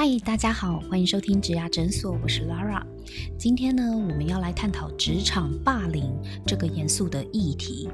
[0.00, 2.80] 嗨，大家好，欢迎收听植牙诊所，我是 Lara。
[3.36, 7.88] 今天呢，我们要来探讨职场霸凌这个严肃的议题。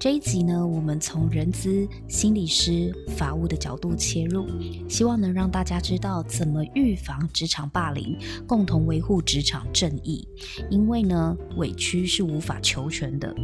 [0.00, 4.46] 这一集呢，我们从人资、心理师、法务的角度切入，
[4.88, 8.16] 希望能让大家知道怎么预防职场霸凌，
[8.46, 10.26] 共同维护职场正义。
[10.70, 13.34] 因为呢，委屈是无法求全的，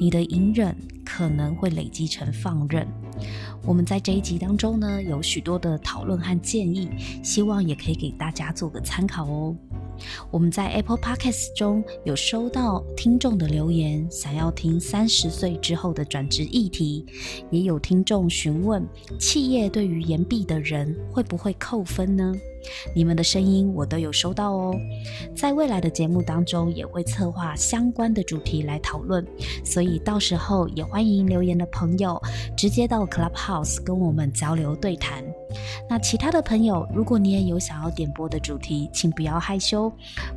[0.00, 0.76] 你的隐忍
[1.06, 2.86] 可能会累积成放任。
[3.64, 6.90] 我们在这一集当中呢，有许多的讨论和建议，
[7.22, 9.56] 希望也可以给大家做个参考哦。
[10.30, 17.06] 我们在 Apple Podcast 中有收到听众的留言，想要听三十岁之后的转职议题，
[17.50, 18.86] 也有听众询问
[19.18, 22.34] 企业对于延毕的人会不会扣分呢？
[22.94, 24.74] 你们的声音我都有收到哦，
[25.34, 29.26] 在未来的节目当中也会策划相关的主题来讨论，
[29.64, 32.20] 所以到时候也欢迎留言的朋友
[32.56, 35.24] 直接到 Clubhouse 跟我们交流对谈。
[35.88, 39.90] 那其他的朋友，如果你也有想要点播的主题，请不要害羞，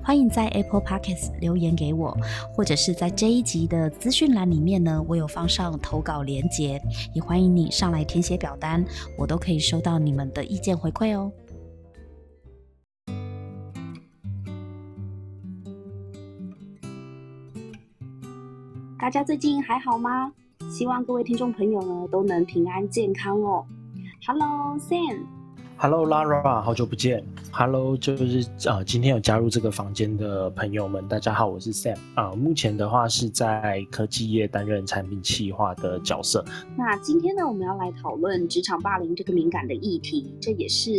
[0.04, 2.16] 欢迎在 Apple Podcast 留言给我，
[2.54, 6.82] 或者是在这一集的资讯栏里面呢，我有放上投稿连结，
[7.14, 8.86] 也欢迎你上来填写表单，
[9.18, 11.32] 我都可以收到你们的意见回馈哦。
[19.00, 20.34] 大家最近还好吗？
[20.70, 23.66] 希望各位听众朋友呢都能平安健康哦。
[24.28, 25.39] Hello Sam。
[25.82, 27.24] Hello Lara，好久不见。
[27.54, 32.34] Hello，就是呃，今天有加入这个房间的朋友们，大家好，我是 Sam 啊。
[32.34, 36.44] 目前的话是在科技业担任产品企划的角色。
[36.78, 40.92] 那今天呢，我们要来讨论职场霸凌这个敏感的议题，这也是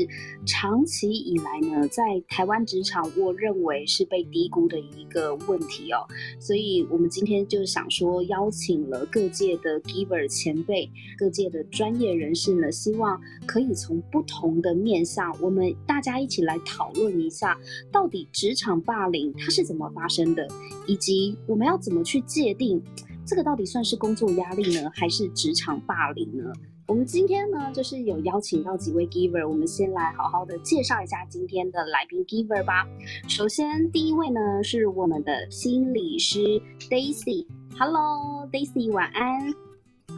[0.46, 5.98] 长期以来呢，在台湾职场我认为是被低估的一个问题哦。
[6.38, 17.58] 所以我们今天就想说，邀请了各界的 Giver 前辈、各界的专业人士呢，希望可以从不同的面向，我们大家一起来讨论一下，
[17.92, 20.46] 到底职场霸凌它是怎么发生的，
[20.86, 22.82] 以及我们要怎么去界定
[23.26, 26.52] 这个到底算是工作压力呢，还是职场霸凌呢？
[26.86, 32.84] 我们今天呢，就是有邀请到几位 giver，我们先来好好的介绍一下今天的来宾 giver 吧。
[33.28, 36.60] 首先第一位呢是我们的心理师
[36.90, 39.69] Daisy，Hello Daisy，晚安。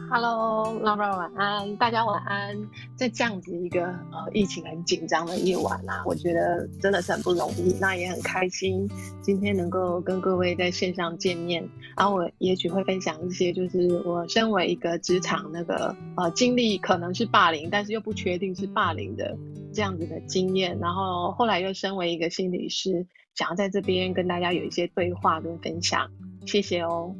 [0.09, 2.55] Hello，老板晚安，大家晚安。
[2.95, 8.87] 在这样子一个呃疫情很紧张的夜晚啊，我觉得真的是很不容易，那也很开心
[9.21, 11.67] 今天能够跟各位在线上见面。
[11.97, 19.35] 然后我也许会分享一些，就是我身为一个职场那个呃经历可能是霸凌，但是又不确定是霸凌的
[19.73, 20.77] 这样子的经验。
[20.79, 26.09] 然后后来又身为一个心理师，想要在这边跟大家有一些对话跟分享。
[26.45, 27.15] 谢谢哦。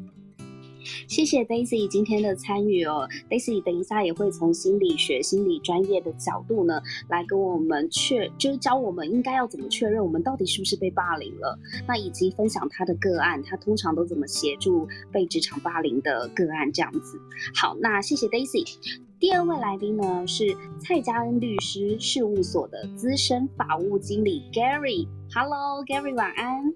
[1.07, 11.57] 谢谢 Daisy 今天的参与哦，Daisy 等一下也会从心理学、心理专业的角度呢，来跟我们确，就是教我们应该要怎么确认我们到底是不是被霸凌了，
[11.87, 17.19] 那以及分享他的个案，他通常都怎么协助被职场霸凌的个案这样子。
[17.55, 18.65] 好，那谢谢 Daisy。
[19.19, 26.73] 第二位来宾呢是蔡嘉恩律师事务所的资深法务经理 Gary，Hello Gary，晚安。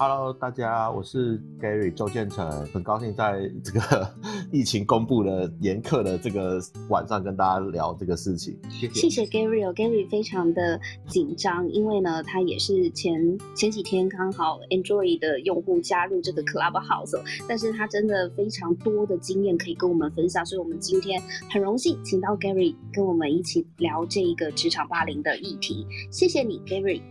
[0.00, 4.08] Hello，大家，我是 Gary 周建成，很高兴在这个
[4.52, 8.56] 疫情公布的严苛的这个晚上跟大家聊这个事情。
[8.70, 8.94] 谢谢。
[8.94, 21.20] 谢谢 Gary 哦，Gary 非常的紧张，因为呢，他也是前前几天刚好 Android 的用户加入这个 Clubhouse，但是他真的非常多的经验可以跟我们分享，所以我们今天
[21.50, 25.84] 很荣幸请到 Gary 跟我们一起聊这一个职场霸凌的议题。
[26.12, 27.02] 谢谢你，Gary。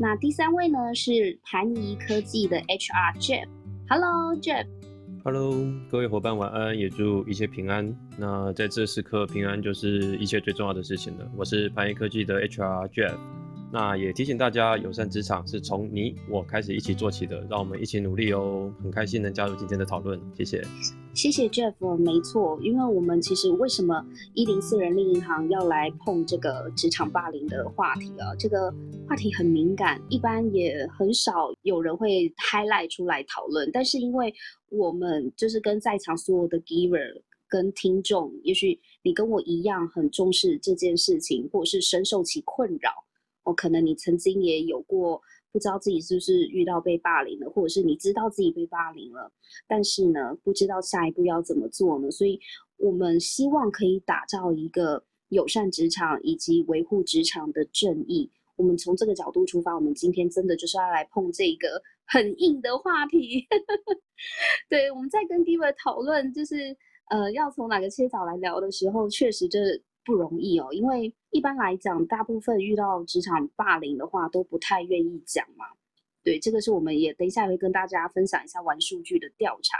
[0.00, 3.48] 那第三位呢是盘尼科技的 HR Jeff。
[3.88, 4.64] Hello Jeff。
[5.24, 5.52] Hello，
[5.90, 7.92] 各位伙伴晚安，也祝一切平安。
[8.16, 11.28] 那在这时刻，平安就是一切最重要的事情了。
[11.36, 13.16] 我是盘尼科技的 HR Jeff。
[13.70, 18.72] 那也提醒大家，友善职场是从你我开始一起做起的，让我们一起努力哦。
[18.82, 20.64] 很开心能加入今天的讨论，谢谢。
[21.12, 24.02] 谢谢 Jeff，没错，因为我们其实为什么
[24.32, 28.34] 一零四人力银行要来碰这个职场霸凌的话题啊？
[28.38, 28.72] 这个
[29.06, 33.68] 话题很敏感，一般也很少有人会 highlight 出来讨论。
[33.70, 34.32] 但是因为
[34.70, 42.90] 我们就是跟在场所有的 giver 跟听众，也许你跟我一样很重视这件事情，或者是深受其困扰。
[43.48, 45.18] 哦，可能你曾经也有过
[45.50, 49.32] 不知道自己是不是遇到被霸凌了，或者是你知道自己被霸凌了，
[49.66, 52.10] 但是呢，不知道下一步要怎么做呢？
[52.10, 52.38] 所以，
[52.76, 58.30] 我们希望可以打造一个友善职场以及维护职场的正义。
[58.56, 63.46] 我们从这个角度出发，我们今天真的就是要来碰这个 很硬的话题。
[64.68, 66.76] 对，我们在跟 Diva 讨论，就是
[67.08, 69.58] 呃，要从哪个切角来聊的时候，确实这。
[70.08, 75.66] 不容易哦，因为一般来讲，大部分遇到职场霸凌的话，都不太愿意讲嘛。
[76.24, 79.76] 对，这个是我们也等一下会跟大家分享一下玩数据的调查。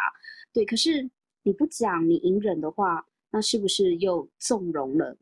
[0.52, 1.08] 对，可是
[1.44, 5.16] 你不讲，你隐忍的话，那是不是又纵容了？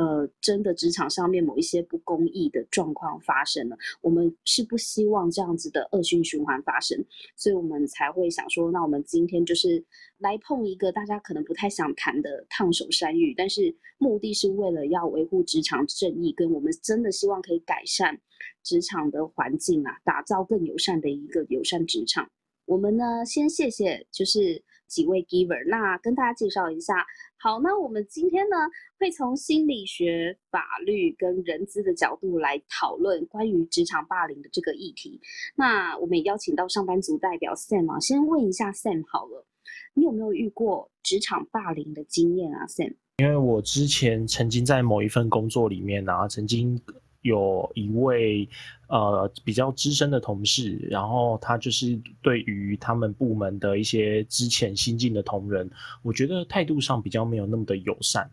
[0.00, 7.04] 呃，真的职场上面某一些不公义的状况发生了，我们是不希望这样子的恶性循环发生，
[7.36, 9.84] 所以我们才会想说，那我们今天就是
[10.16, 18.18] 来碰一个大家可能不太想谈的烫手山芋，但是目的是为了要维护职场正义，跟我们真的希望可以改善
[18.62, 22.30] 职场的环境啊，打造更友善的一个友善职场。
[22.64, 27.06] 我们呢，先谢谢就是几位 giver，那跟大家介绍一下。
[27.38, 28.56] 好，那我们今天呢，
[28.98, 35.20] 会从心理学、法律跟人资的角度来讨论关于职场霸凌的这个议题。
[35.54, 39.46] 那我们也邀请到上班族代表 Sam 啊，先问一下 Sam 好了，
[39.94, 42.96] 你有没有遇过职场霸凌的经验啊，Sam？
[43.18, 46.78] 因为我之前曾经在某一份工作里面啊，曾经。
[47.22, 48.48] 有一位
[48.88, 55.70] 呃比较资深的同事，然后他就是对于他们部门的一些之前新进的同仁，
[56.02, 58.30] 我觉得态度上比较没有那么的友善，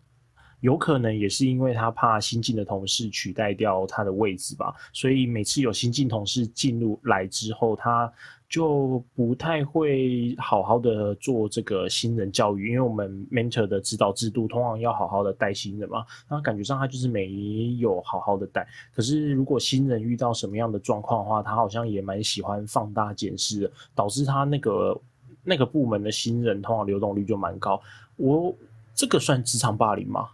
[0.60, 8.12] 有可能也是因为他怕新进的同事取代掉他的位置吧，所以每次有新进同事进入来之后，他。
[8.48, 18.66] 就不太会好好的做这个新人教育，因为我们 mentor 的指导制度通常要好好的带新人嘛，那感觉上他就是没有好好的带。
[18.94, 24.98] 可是如果新人遇到什么样的状况的话，他好像也蛮喜欢放大检视，导致他那个
[25.44, 27.78] 那个部门的新人通常流动率就蛮高。
[28.16, 28.54] 我
[28.94, 30.26] 这个算职场霸凌吗？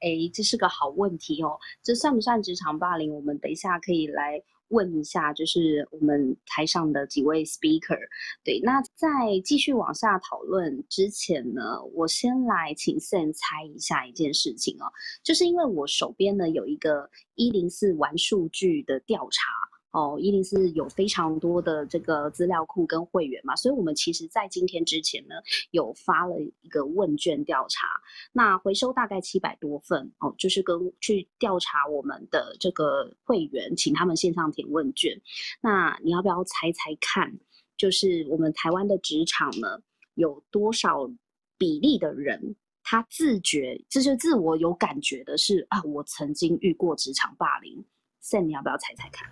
[0.00, 3.12] 哎，这是个好问题哦，这算不算职场霸凌？
[3.14, 4.42] 我们等一下可以来。
[4.70, 7.98] 问一下，就是我们台上的几位 speaker，
[8.44, 9.08] 对，那在
[9.42, 14.84] 继续往下讨论之前呢，我先来请 Sam 猜一下一件事情哦，
[15.22, 19.50] 就是因为我手边呢有一个一零四玩数据的调查。
[19.90, 25.36] 哦，一定是有非常多的这个资料库跟会员嘛，所以我们其实在今天之前呢，
[25.70, 27.86] 有发了一个问卷调查，
[28.32, 35.18] 那回收大概七百多份哦，就是跟去调查我们的这个会员，请他们线上填问卷。
[35.62, 37.38] 那你要不要猜猜看，
[37.76, 39.80] 就是我们台湾的职场呢，
[40.14, 41.10] 有多少
[41.56, 47.84] 比例的人他自觉，就是自我有感觉的是啊，我曾经遇过职场霸凌
[48.22, 49.26] ？Sam，你要不要猜猜看？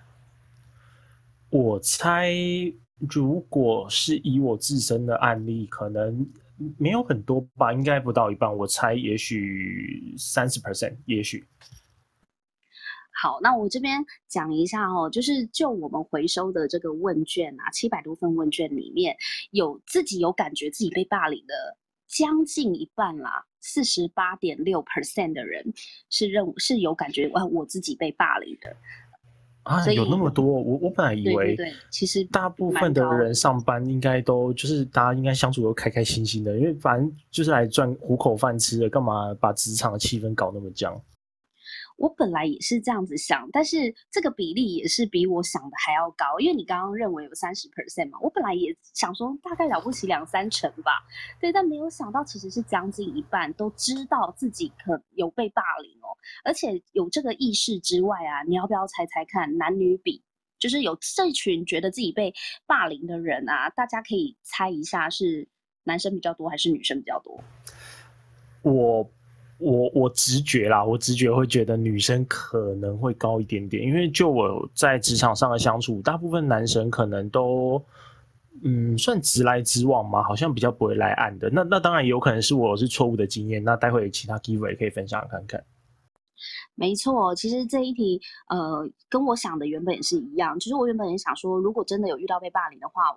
[1.56, 2.30] 我猜，
[3.08, 6.26] 如果是以我自身的案例，可能
[6.78, 8.54] 没有很多吧，应该不到一半。
[8.54, 11.46] 我猜，也许三十 percent，也许。
[13.22, 19.16] 好，那我这边讲一下哦，就是就我们回收的这个问卷啊，七百多份问卷里面
[19.52, 21.54] 有自己有感觉自己被霸凌的
[22.06, 25.64] 将近一半啦，四十八点六 percent 的人
[26.10, 28.76] 是认是有感觉，哇，我自己被霸凌的。
[29.66, 40.96] 啊，有那么多，我我本来以为，对，其实大部分的人上班应该都就是大家应该相处都开开心心的，因为反正就是来赚糊口饭吃的，干嘛把职场的气氛搞那么僵？
[41.96, 50.92] 我本来也是这样子想，但是这个比例也是比我想的还要高，因为你刚刚认为有三十 percent 嘛，我本来也想说大概了不起两三成吧，
[51.40, 56.12] 对，但没有想到其实是将近一半都知道自己可有被霸凌哦，
[56.44, 60.22] 而且有这个意识之外啊，你要不要猜猜看男女比，
[60.58, 62.34] 就是有这群觉得自己被
[62.66, 65.48] 霸凌的人啊，大家可以猜一下是
[65.84, 67.42] 男生比较多还是女生比较多？
[68.62, 69.10] 我。
[69.58, 77.82] 我我直觉啦，我直觉会觉得女生可能会高一点点，因为就我在职场上的相处，大部分男生可能都，
[78.62, 81.48] 嗯，算直来直往嘛，好像比较不会来暗的。
[81.50, 85.64] 那那当然有可能是我是错误的经验，那待会其他 giver 也可以分享看看。
[86.74, 90.58] 没错，其实这一题，呃，跟我想的原本也是一样。
[90.58, 93.16] 其实我原本也想说，如果真的有遇到被霸凌的话，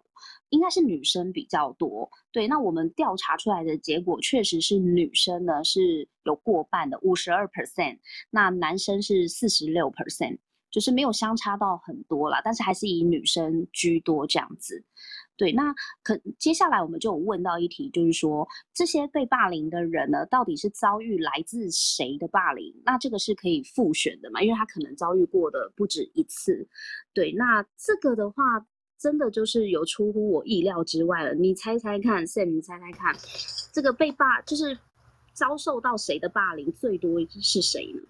[0.50, 2.10] 应该是女生比较多。
[2.32, 8.00] 对，那我们调查出来的结果确实是女生呢是有过半的，五十二 percent，
[8.30, 10.38] 那男生是四十六 percent，
[10.72, 14.84] 就是没有相差到很多啦，但是还是以女生居多这样子。
[15.39, 22.75] 对，那可接下来我们就有问到一题，就是说这些被霸凌的人呢，到底是遭遇来自谁的霸凌？
[22.84, 24.41] 那这个是可以复选的嘛？
[24.41, 26.67] 因为他可能遭遇过的不止一次。
[27.13, 28.43] 对，那这个的话，
[29.00, 31.34] 真的就是有出乎我意料之外了。
[31.34, 33.15] 你猜猜看，Sam，你猜猜看，
[33.72, 34.77] 这个被霸就是
[35.31, 38.01] 遭受到谁的霸凌最多是谁呢？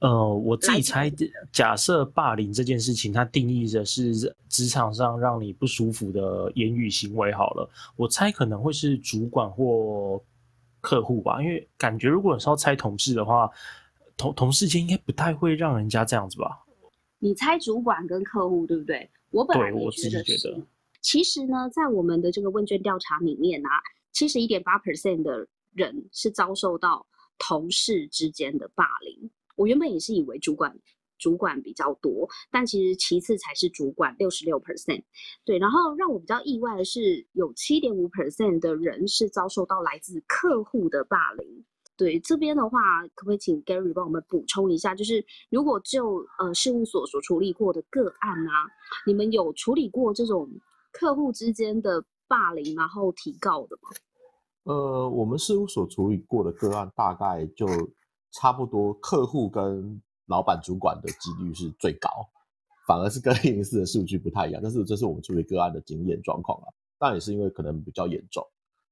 [0.00, 1.12] 呃，我自己猜，
[1.52, 4.14] 假设霸凌这件事情，它定义的是
[4.48, 7.32] 职场上让你不舒服的言语行为。
[7.32, 10.22] 好了，我猜可能会是主管或
[10.80, 11.42] 客户吧？
[11.42, 13.50] 因为感觉如果是要猜同事的话，
[14.16, 16.64] 同同事间应该不太会让人家这样子吧？
[17.18, 19.10] 你猜主管跟客户对不对？
[19.30, 20.48] 我本来我自己也觉得是。
[20.48, 20.62] 觉得，
[21.00, 23.70] 其实呢，在我们的这个问卷调查里面啊，
[24.12, 27.04] 七十一点八 percent 的人是遭受到
[27.36, 29.28] 同事之间的霸凌。
[29.58, 30.74] 我原本也是以为主管
[31.18, 35.02] 主管比较多，但其实其次才是主管，六十六 percent。
[35.44, 41.64] 对，然后让我比较意外的是，有七点五 percent 的人是遭受到来自客户的霸凌。
[41.96, 42.78] 对这边的话，
[43.16, 44.94] 可不可以请 Gary 帮我们补充一下？
[44.94, 48.70] 就是如果就呃事务所所处理过的个案啊，
[49.04, 50.48] 你们有处理过这种
[50.92, 53.90] 客户之间的霸凌，然后提告的吗？
[54.62, 57.66] 呃，我们事务所处理过的个案，大概就
[58.32, 62.08] 差不多，客户跟老板、主管的几率是最高，
[62.86, 64.60] 反而是跟一零四的数据不太一样。
[64.62, 66.66] 但是这是我们处理个案的经验状况啊，
[66.98, 68.46] 但也是因为可能比较严重。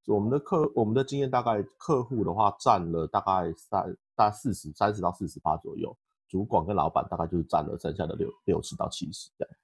[0.07, 5.97] 我们的客我们的经验大概客户的话占了大概三大概四十三十到四十八左右，
[6.29, 9.55] 主管跟老板大概就是占了剩下的六六十到七十这样。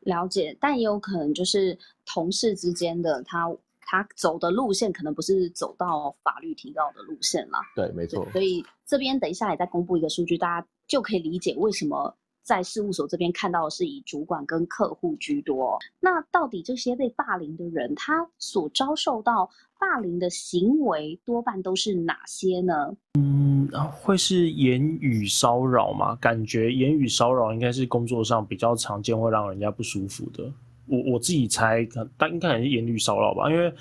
[0.00, 3.48] 了解，但也有可能就是同事之间的他
[3.82, 7.60] 他走的路线可能不是走到法律提告的路线啦。
[7.74, 8.26] 对，没错，。
[8.32, 15.78] 所以这边等一下也再公布一个数据，大家就可以理解为什么在事务所这边看到的是以主管跟客户居多。
[16.00, 22.96] 那到底这些被霸凌的人，他所遭受到霸凌的行为多半都是哪些呢？
[23.18, 26.16] 嗯，啊会是言语骚扰吗？
[26.16, 30.52] 感觉言语骚扰应该是工作上比较常见，会让人家不舒服的。
[30.90, 31.86] 我我自己猜，
[32.18, 33.72] 但应该还是言语骚扰吧，因为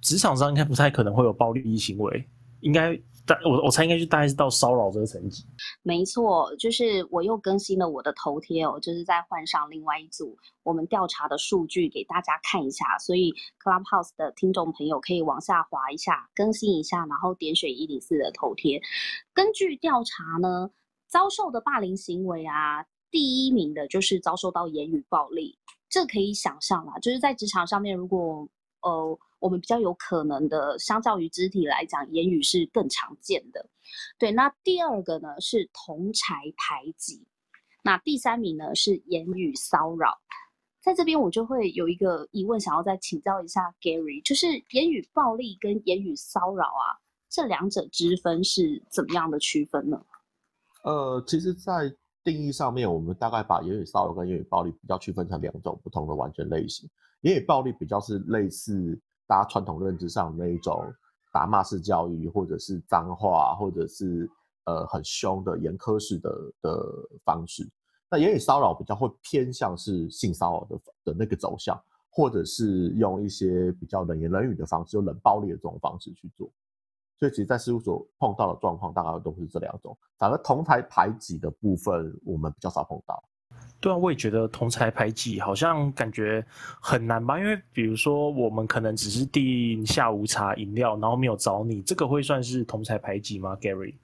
[0.00, 2.24] 职场上应该不太可能会有暴力行为，
[2.60, 5.44] 应该大我我猜应该就大概是到骚扰这个层级。
[5.82, 18.80] 没错，就是我又更新了我的头贴哦，就是再换上另外一组我们调查的数据给大家看一下，所以 Clubhouse 的听众朋友可以往下滑一下，更新一下，然后点选一零四的头贴。
[19.32, 20.70] 根据调查呢，
[21.06, 25.58] 遭受的霸凌行为啊，第一名的就是遭受到言语暴力，
[25.92, 28.48] 这可以想象啦，就是在职场上面，如果
[28.80, 33.68] 呃我们比较有可能的，相较于肢体来讲，言语是更常见的。
[34.18, 37.26] 对，那第二个呢是同才排挤，
[37.82, 40.18] 那第三名呢是言语骚扰。
[40.80, 46.96] 在这边我就会有一个疑问，想要再请教一下 Gary，就是言语暴力跟言语骚扰啊，
[47.28, 50.02] 这两者之分是怎么样的区分呢？
[50.84, 56.88] 呃，其实，在定义上面，我们大概把言语骚扰跟言语暴力比较区分成两种不同的完全类型。
[57.22, 60.84] 言语暴力比较是类似大家传统认知上那一种
[61.32, 64.28] 打骂式教育，或者是脏话，或者是
[64.64, 66.80] 呃很凶的严苛式的的
[67.24, 67.68] 方式。
[68.10, 76.50] 那言语骚扰比较会偏向是性骚扰的的那个走向，或者是用一些比较冷言冷语的方式，用冷暴力的这种方式去做。
[77.22, 79.96] 所以其实，在事务所碰到的状况，大概都是这两种。
[80.18, 83.22] 反而同台排挤的部分，我们比较少碰到。
[83.80, 86.44] 对啊，我也觉得同台排挤好像感觉
[86.80, 93.94] 很难吧，因为比如说我们可能只是订下午茶饮料，然后没有找你，这个会算是同台排挤吗，Gary？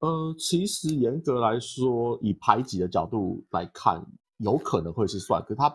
[0.00, 4.04] 呃，其实严格来说，以排挤的角度来看，
[4.36, 5.74] 有可能会是算，可是他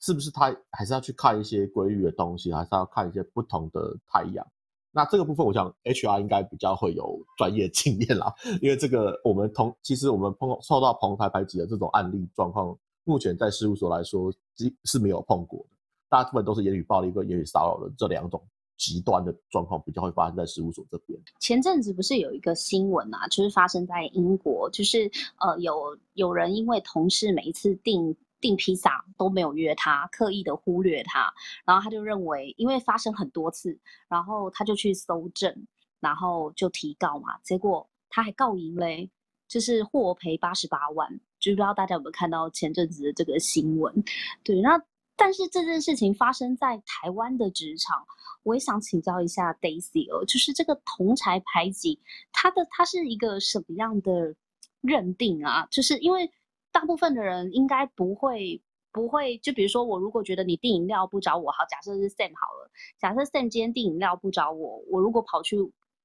[0.00, 4.46] 是不是他还是要去看一些规律的东西，还是要看一些不同的太阳。
[4.90, 15.76] 那这个部分，我想 HR 应该比较会有专业经验啦，因为这个我们同其实我们碰受到同台排挤的这种案例状况，目前在事务所来说是是没有碰过的，
[16.08, 18.42] 大部分都是言语暴力跟言语骚扰的这两种
[18.76, 21.20] 极端的状况比较会发生在事务所这边。
[21.38, 31.32] 前阵子不是有一个新闻啊，就是发生在英国，就是呃有有人因为同事每一次订订披萨都没有约他，刻意的忽略他，
[31.64, 33.78] 然后他就认为，因为发生很多次，
[34.08, 35.66] 然后他就去搜证，
[36.00, 39.10] 然后就提告嘛，结果他还告赢嘞，
[39.48, 44.04] 就是获赔八十八万，就不知道大家有没有看到前阵子的这个新闻？
[44.44, 44.80] 对，那
[45.16, 48.06] 但是这件事情发生在台湾的职场，
[48.44, 52.00] 我也想请教一下 Daisy 哦，就是这个同才排挤，
[52.32, 54.36] 它的它是一个什么样的
[54.80, 55.66] 认定啊？
[55.72, 56.30] 就是因为
[56.72, 58.60] 大部分的人应该不会
[58.92, 65.56] 不会，就比如说我如果觉得你订饮料不找我，好，假设是 Sam 好了，假设 Sam 今天订饮料不找我，我如果跑去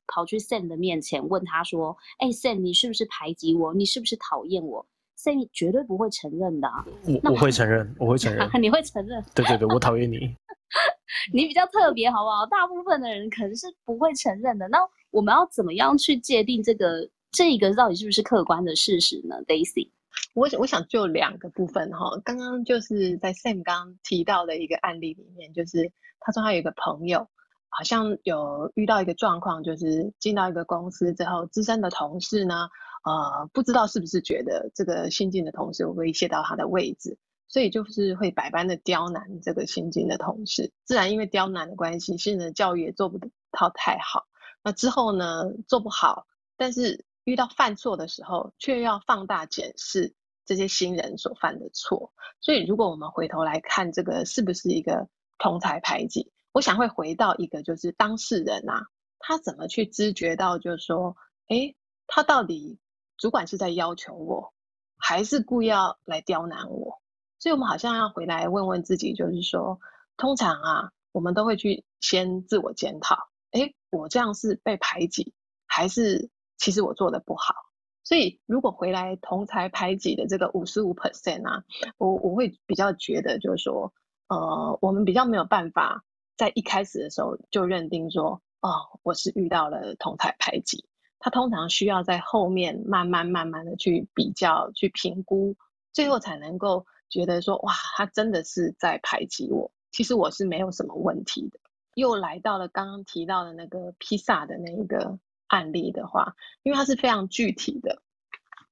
[0.07, 3.73] 跑去 Sam 的面前问他说，哎，Sam 你是不是排挤我？
[3.73, 4.85] 你是不是讨厌我
[5.17, 6.85] ？Sam 绝对不会承认的、啊，
[7.23, 8.49] 我我会承认，我会承认。
[8.61, 9.23] 你会承认？
[9.33, 10.35] 对对对，我讨厌你。
[11.31, 12.45] 你比较特别，好不好？
[12.47, 14.67] 大部分的人可能是不会承认的。
[14.67, 14.79] 那
[15.11, 19.89] 我们要怎么样去界定这个这个到底是不是客观的事实呢？Daisy，
[20.33, 27.29] 我我想就两个部分哈，刚刚就是在 Sam 刚提到的一个案例里面，就是他说他有一个朋友，
[27.69, 32.69] 好像有遇到一个状况，就是进到一个公司之后，资深的同事呢，
[33.03, 40.71] 呃，不知道是不是觉得这个新进的同事威胁到他的位置，所以就是会百般的刁难这个新进的同事。
[40.83, 43.19] 自然因为刁难的关系，新人的教育也做不
[43.51, 44.25] 到太好。
[44.63, 46.25] 那之后呢，做不好，
[46.57, 52.13] 但是遇到犯错的时候，却要放大检视这些新人所犯的错。
[52.39, 55.07] 所以，如果我们回头来看这个是不是一个
[55.37, 56.31] 同才排挤？
[56.51, 61.73] 我想会回到一个，就是当事人啊，他怎么去知觉到，就是说，哎，
[62.05, 62.77] 他到底
[63.17, 64.53] 主管是在要求我，
[64.97, 67.01] 还是故意要来刁难我？
[67.39, 69.79] 所以我们好像要回来问问自己，就是说，
[70.15, 73.17] 通常啊，我们都会去先自我检讨，
[73.51, 75.33] 哎，我这样是被排挤，
[75.65, 77.55] 还是其实我做的不好？
[78.03, 81.63] 所以如果回来同才排挤的这个五十五 percent 啊，
[81.97, 83.93] 我我会比较觉得，就是说，
[84.27, 86.03] 呃，我们比较没有办法。
[86.35, 90.83] 在一开始的时候就认定说，哦，我是遇到了同台排挤。
[91.19, 95.55] 他通常需要在后面慢慢慢慢的去比较、去评估，
[95.93, 99.71] 最后才能够觉得说，哇，他真的是在排挤我。
[99.91, 101.59] 其实我是没有什么问题的。
[101.93, 105.19] 又来到了刚刚提到的那个披萨的那一个
[105.53, 106.33] 案例的话，
[106.63, 108.01] 因为它是非常具体的，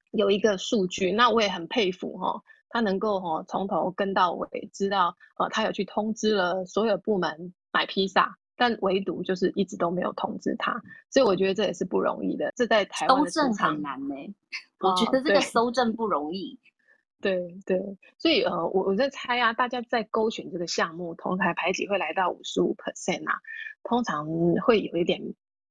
[0.10, 2.42] 有一个数据，那我也很佩服哈。
[2.74, 12.52] 他能够哈从头跟到尾，知道呃他有去通知了所有部门买披萨，但唯独就是一直都没有通知他，所以我觉得这也是不容易的。
[12.56, 14.16] 这在台湾搜证很难呢，
[14.80, 16.58] 我觉得这个搜证不容易。
[17.22, 17.78] 对对，
[18.18, 23.38] 所以呃我我在猜啊，大家在勾选这个项目，同台排挤会来到五十五 percent 啊，
[23.84, 24.26] 通常
[24.66, 25.22] 会有一点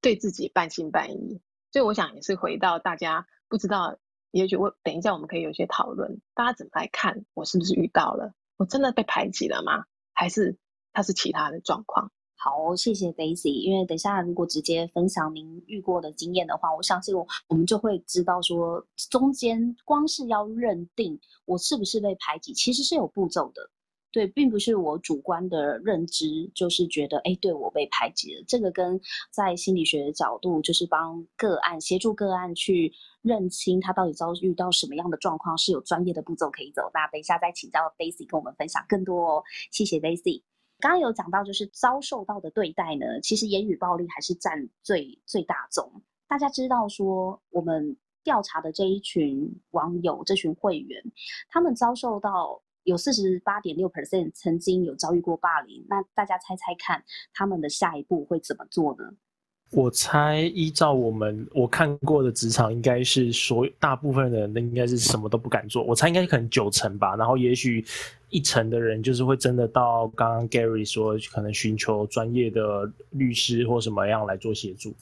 [0.00, 1.40] 对自己半信半疑，
[1.72, 3.98] 所以我想也是回到大家不知道。
[4.32, 8.32] 也许我等一下我们可以有些讨论，大家怎么来看我是不是遇到了？
[8.58, 9.86] 我真的被排挤了吗？
[10.12, 10.56] 还是
[10.92, 12.12] 它是其他的状况？
[12.36, 13.60] 好，谢谢 Daisy。
[13.60, 23.68] 因为等一下如果直接分享您遇过的经验的话，我相信我我们就会知道说，中间光是要认定我是不是被排挤，其实是有步骤的。
[24.12, 28.42] 对，并不是我主观的认知，就是觉得，哎，对我被排挤了。
[28.48, 32.92] 这个跟在心理学的角度，就是帮个案协助个案去
[33.22, 36.90] 认清他到底遭遇到什么样的状况，是有专业的步骤可以走。
[36.92, 39.44] 那等一下再请教 Daisy 跟我们分享更多哦。
[39.70, 40.42] 谢谢 Daisy。
[40.80, 46.02] 刚刚有讲到，就是遭受到的对待呢，其实言语暴力还是占最最大宗。
[46.26, 51.00] 大家知道说，我们调查的这一群网友、这群会员，
[51.48, 52.60] 他们遭受到。
[52.90, 59.04] 有四十八点六 percent 曾经有遭遇过霸凌，那大家猜猜看，他们的下一步会怎么做呢？
[59.70, 65.84] 我猜，依照我们我看过的职场，应该是所大部分的人应该是什么都不敢做。
[65.84, 67.84] 我猜应该可能九成吧，然后也许
[68.30, 74.92] 一成的人就是会真的到刚刚 Gary 说，可能寻求专业的律师或什么样来做协助。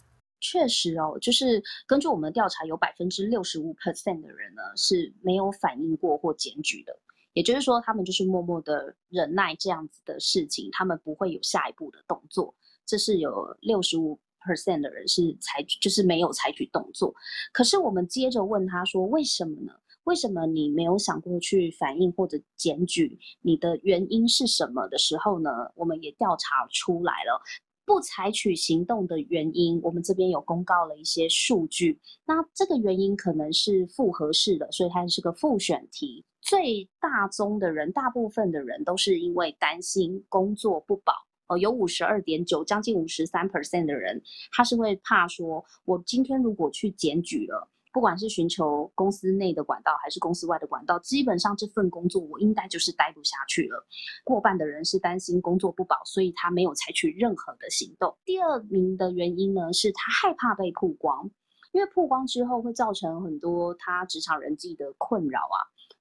[0.40, 6.94] 确实哦，就是根据我们的调查，有百分之六十五 percent 的人呢是没有反映过或检举的。
[7.38, 12.52] 也就是说，他们就是默默的忍耐这样子的事情，他们不会有下一步的动作。
[12.84, 17.14] 这是有六十五 percent 的人是采取，就是没有采取动作。
[17.52, 19.72] 可是我们接着问他说：“为什么呢？
[20.02, 23.16] 为什么你没有想过去反映或者检举？
[23.40, 27.40] 你的原因是什么？”的时候呢，我们也调查出来了。
[27.84, 31.98] 不采取行动的原因，我们这边有公告了一些数据。
[32.26, 36.22] 那这个原因可能是复合式的，所以它是个复选题。
[36.40, 41.12] 最大宗的人，大部分的人都是因为担心工作不保。
[41.48, 44.20] 哦，有五十二点九，将近五十三 percent 的人，
[44.52, 47.70] 他是会怕说，我今天如果去检举了。
[47.90, 53.84] 不管是寻求公司内的管道还是公司外的管道，基本上这份工作我应该就是待不下去了。
[54.22, 58.14] 过半的人是担心工作不保，所以他没有采取任何的行动。
[58.26, 61.28] 第二名的原因呢，是他害怕被曝光，
[61.72, 65.58] 因为曝光之后会造成很多他职场人际的困扰啊，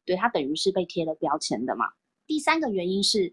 [0.08, 1.86] 对他等于是被贴了标签的嘛。
[2.26, 3.32] 第三个原因是，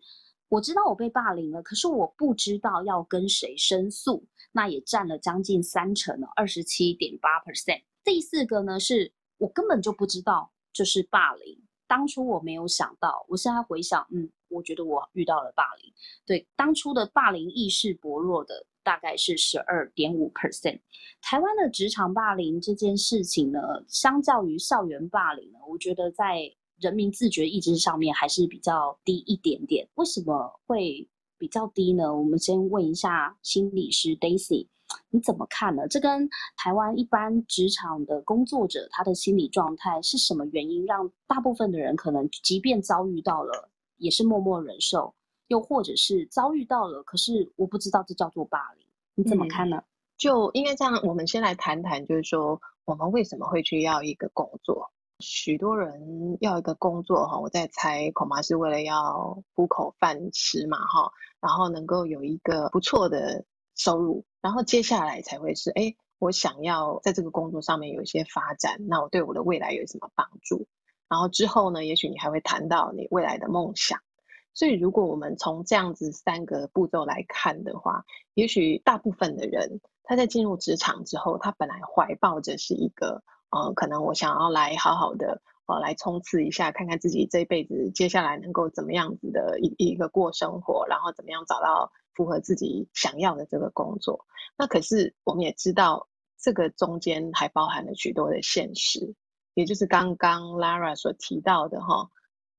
[0.49, 7.83] 我知道我被霸凌了，可是我不知道要跟谁申诉，那也占了将近三成了，二十七点八 percent。
[8.05, 11.63] 第四个呢，是我根本就不知道这是霸凌。
[11.87, 15.93] 当初我没有想到，我现在回想，嗯，我觉得我遇到了霸凌。
[16.27, 20.81] 对，当初的霸凌意识薄弱的大概是十二点五 percent。
[21.21, 26.51] 台湾的职场霸凌这件事情呢，相较于校园霸凌呢，我觉得在
[26.85, 29.89] 人民自觉意志上面还是比较低一点点。
[29.95, 32.15] 为什么会比较低呢？
[32.15, 34.67] 我们先问一下心理师 Daisy。
[35.09, 35.89] 你怎么看呢？
[35.89, 45.15] 这跟台湾一般职场的工作者他的心理状态是什么原因，让大部分的人可能即便遭遇到了，也是默默忍受，
[45.49, 48.87] 又或者是遭遇到了，可是我不知道这叫做霸凌。
[49.15, 49.83] 你怎么看呢？
[50.19, 54.93] 就应该这样，我们先来谈谈，就是说我们为什么会去要一个工作？
[55.21, 63.45] 许多人要一个工作哈，我在猜，恐怕是为了要糊口饭吃嘛哈，然后能够有一个不错的
[63.77, 70.67] 收入，然后接下来才会是，哎，我想要在这个工作上面有一些发展，那我对我的未来有什么帮助？
[71.09, 74.01] 然后之后呢，也许你还会谈到你未来的梦想。
[74.53, 94.27] 所以，如果我们从这样子三个步骤来看的话，也许大部分的人他在进入职场之后，他本来怀抱着是一个呃，可能我想要来好好的呃来冲刺一下，看看自己这一辈子接下来能够怎么样子的一一个过生活，然后怎么样找到符合自己想要的这个工作。
[94.59, 99.15] 那可是我们也知道，这个中间还包含了许多的现实，
[99.55, 102.11] 也就是刚刚 Lara 所提到的哈，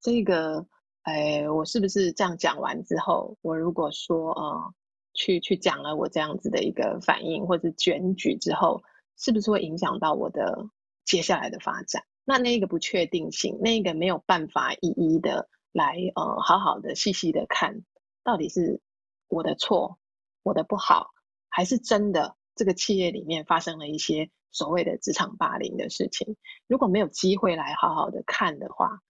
[0.01, 0.65] 这个。
[1.07, 4.73] 哎，我是不是这样讲完之后，我如果说呃，
[5.13, 8.81] 去去讲了我这样子的一个反应或者选举之后，
[9.15, 10.67] 是不是会影响到我的
[11.05, 12.03] 接下来的发展？
[12.25, 17.83] 那那个不确定性，那个没有办法一一的来呃好好的细细的看，
[18.23, 18.81] 到底是
[19.27, 19.99] 我的错，
[20.41, 21.11] 我的不好，
[21.49, 26.35] 还是真的这个企业里面发生了一些所谓的职场霸凌的事情？
[26.67, 29.01] 如果没有机会来好好的看的话，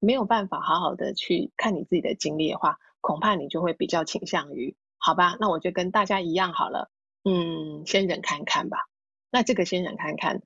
[0.00, 6.90] 没有办法好好的去看你自己的经历的话，恐怕你就会比较倾向于，好吧，那我就跟大家一样好了，
[7.22, 8.78] 嗯，先忍看看吧。
[9.30, 10.42] 那这个先忍看看，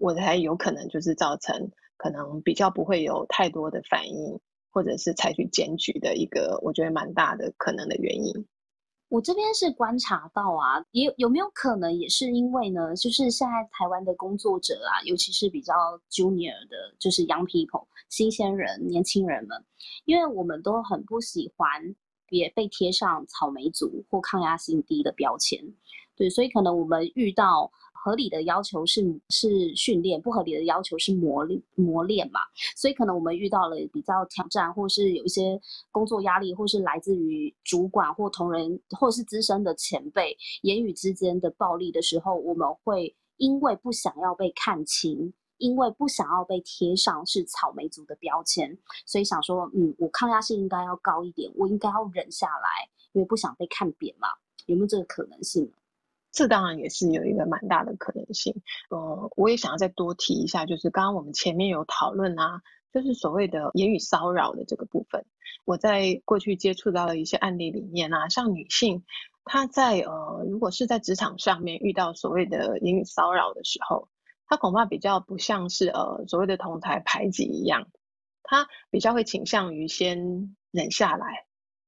[0.00, 4.40] 我才有可能就是造成可能比较不会有太多的反应，
[4.72, 8.32] 或者是采取检举的一个，我觉得蛮大的可能的原因。
[9.10, 15.74] 我这边是观察到啊，也有有没有可能也是因为呢，就是现在台湾的工作者啊，尤其是比较
[16.10, 19.62] junior 的，就是 young people 新鲜人、年轻人们，
[20.06, 21.94] 因为我们都很不喜欢
[22.30, 25.62] 也被贴上草莓族或抗压性低的标签，
[26.16, 27.70] 对，所以可能我们遇到。
[28.02, 32.40] 合理的要求是是训练，不合理的要求是磨练磨练嘛。
[32.74, 35.60] 所以可能我们遇到了比较挑战，或是有一些
[35.90, 54.28] 工作压力，或是来自于主管或同仁，或是资深的前辈言语之间的暴力的时候，我们会因为不想要被看清，因为不想要被贴上是草莓族的标签，所以想说，嗯，我抗压性应该要高一点，我应该要忍下来，因为不想被看扁嘛。
[54.66, 55.72] 有没有这个可能性呢？
[56.32, 58.62] 这当然也是有一个蛮大的可能性。
[58.88, 62.62] 呃，我也想要再多提一下，就是刚刚我们前面有讨论啊，
[62.92, 65.26] 就是所谓的言语骚扰的这个部分。
[65.64, 69.04] 我在过去接触到的一些案例里面啊，像女性，
[69.44, 74.08] 她在呃，如果是在职场上面遇到所谓的言语骚扰的时候，
[74.46, 77.88] 她恐怕比较不像是呃所谓的同台排挤一样，
[78.44, 81.44] 她比较会倾向于先忍下来。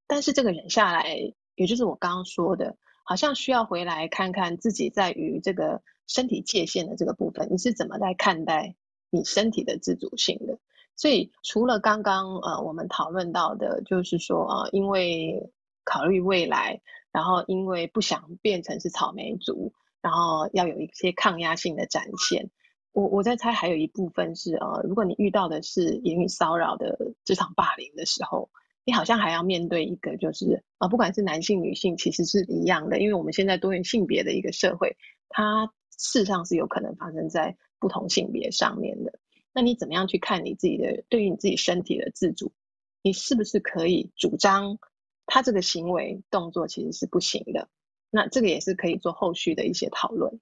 [0.09, 1.17] 但是这个忍下来，
[1.55, 2.77] 也就是我刚刚说的。
[3.05, 8.77] 好像需要回来看看自己在于这个身体界限的这个部分，你是怎么在看待
[9.11, 10.59] 你身体的自主性的？
[10.97, 15.51] 所以除了刚刚呃我们讨论到的，就是说呃因为
[15.85, 22.51] 考虑未来，然后因为不想变成是草莓族，然后要有一些抗压性的展现。
[22.93, 28.51] 我我在猜还有一部分是呃，如果你遇到的是言语骚扰的职场霸凌的时候。
[28.85, 34.97] 你好像还要面对一个，就是啊，不管是男性、女性，其实是一样的，因为我们现在多元性别的一个社会，
[35.29, 39.19] 它事实上是有可能发生在不同性别上面的。
[39.53, 42.53] 那你怎么样去看你自己的对于你自己身体的自主？
[43.03, 44.79] 你是不是可以主张
[45.27, 47.69] 他这个行为动作其实是不行的？
[48.11, 50.41] 那这个也是可以做后续的一些讨论。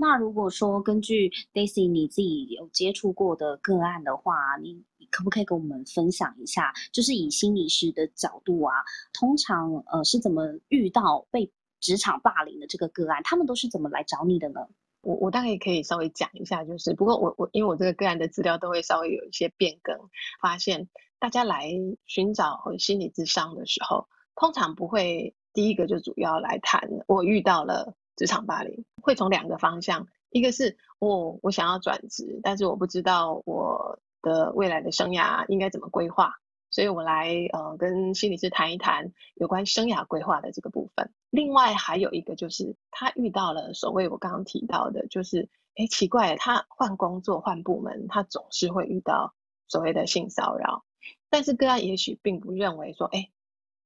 [0.00, 6.72] 那如果说根据 Daisy 你自己有接触过的个案的话，你可不可以跟我们分享一下？
[6.90, 8.72] 就是以心理师的角度啊，
[9.12, 13.20] 通常呃是怎么遇到被职场霸凌的这个个案？
[13.24, 14.60] 他们都是怎么来找你的呢？
[15.02, 19.94] 我我大概可以稍微讲一下，就是不过我我因为我这个个案的资料都会稍微有一些变更，
[20.40, 21.70] 发现大家来
[22.06, 27.94] 寻找心理咨商的时候，通常不会第一个就主要来谈我遇到了。
[28.16, 36.34] 职场霸凌会从两个方向，一个是哦，我想要转职，但是我不知道我的未来的生涯应该怎么规划，
[36.70, 41.12] 所以我来呃跟心理师谈一谈有关生涯规划的这个部分。
[41.30, 49.32] 另外还有一个就是他遇到了所谓我刚刚提到的，就是哎奇怪，他换工作换部门，他总是会遇到
[49.66, 50.84] 所谓的性骚扰，
[51.30, 53.30] 但是个案也许并不认为说哎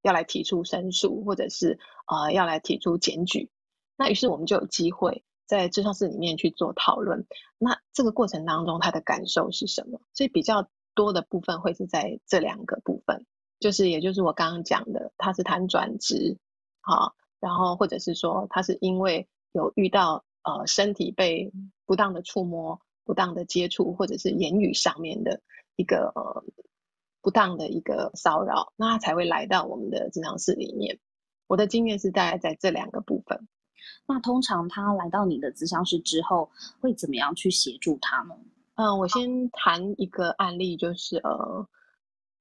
[0.02, 3.50] 要来提出申诉，或者是呃要来提出检举。
[3.96, 7.26] 那于是我们就有机会在智商室里面去做讨论。
[7.58, 10.00] 那这个过程当中，他的感受是什么？
[10.12, 13.26] 所以比较多的部分会是在这两个部分，
[13.60, 16.38] 就是也就是我刚刚讲的，他是谈转职，
[16.80, 21.52] 好，然后或者是说他是因为有遇到呃身体被
[21.86, 25.40] 不当的触摸、不当的接触，或者是言语上面的
[25.76, 26.44] 一个呃
[27.20, 30.98] 不当的一个骚扰，那他才会来到我们的职场室里面。
[31.46, 33.46] 我的经验是大概在这两个部分。
[34.06, 38.36] 那通常他来到你的咨商室之后，会怎么样去协助他呢？
[38.76, 41.68] 嗯，我先谈一个案例，就是呃，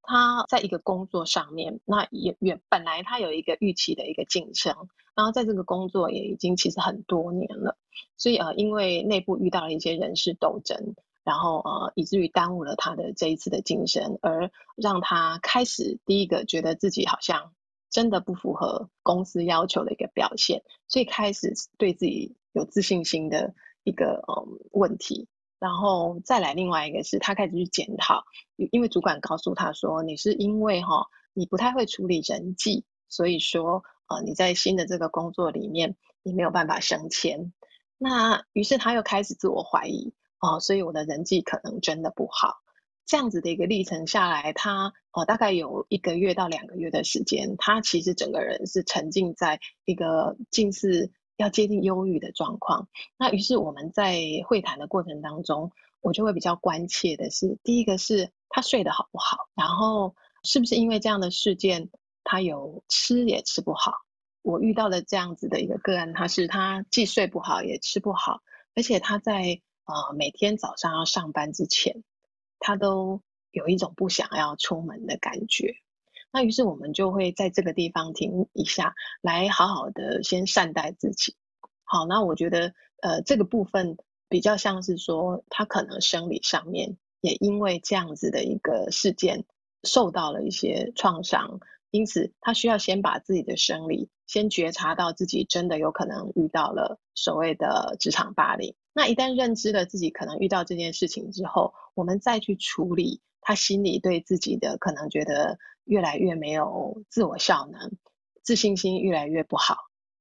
[0.02, 4.76] 他在一个工作上面，那也原本来他有一个预期的一个晋升，
[5.16, 7.78] 然后在这个工作也已经其实很多年了，
[8.18, 17.54] 所以呃，因为内部遇到了一些人事斗争，然后呃，以至于耽误了他的这一次的晋升，而让他开始第一个觉得自己好像
[17.94, 23.54] 真的不符合公司要求的一个表现，所以开始对自己有自信心的
[23.84, 25.30] 一个嗯问题。
[25.60, 28.24] 然后再来另外一个是他开始去检讨，
[28.58, 37.54] 因为主管告诉他说，你是因为哈你不太会处理人际，所以说呃你在新的这个工作里面你没有办法升迁。
[38.00, 42.63] 那于是他又开始自我怀疑哦，所以我的人际可能真的不好。
[43.06, 51.12] 这样子的一个历程下来，他呃大概有一个月到两个月的时间，他其实整个人是沉浸在一个近似。
[51.36, 52.88] 要接近忧郁的状况，
[53.18, 61.90] 那于是我们在会谈的过程当中，我就会比较关切的是，第一个是他睡得好不好，然后是不是因为这样的事件，
[62.24, 63.94] 他有吃也吃不好。
[64.44, 68.42] 我遇到的这样子的一个个案，他是他既睡不好也吃不好，
[68.76, 72.04] 而且他在呃每天早上要上班之前，
[72.64, 73.22] 他都
[73.52, 75.76] 有一种不想要出门的感觉。
[76.32, 81.36] 那于是我们就会在这个地方停一下，来好好的先善待自己。
[81.84, 83.98] 好，那我觉得呃这个部分
[84.30, 89.44] 比较像是说，他可能生理上面也因为这样子的一个事件
[89.84, 91.60] 受到了一些创伤，
[91.92, 98.74] 因此他需要先把自己的生理先觉察到自己真的有可能遇到了所谓的职场霸凌。
[98.94, 105.58] 那一旦认知了自己可能遇到这件事情之后，我们再去处理他心里对自己的可能觉得。
[105.86, 107.92] 越来越没有自我效能，
[108.42, 109.76] 自信心越来越不好，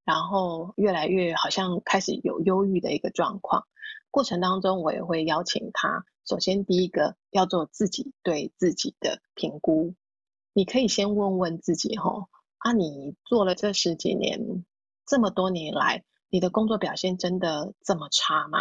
[0.04, 3.68] 然后越来越好像开始有忧郁的一个状况。
[4.11, 9.94] 过程当中，我也会邀请他，首先第一个要做自己对自己的评估。
[10.52, 12.26] 你可以先问问自己，吼
[12.58, 14.64] 啊，你做了这十几年，
[15.06, 18.58] 这么多年来，你的工作表现真的这么差吗？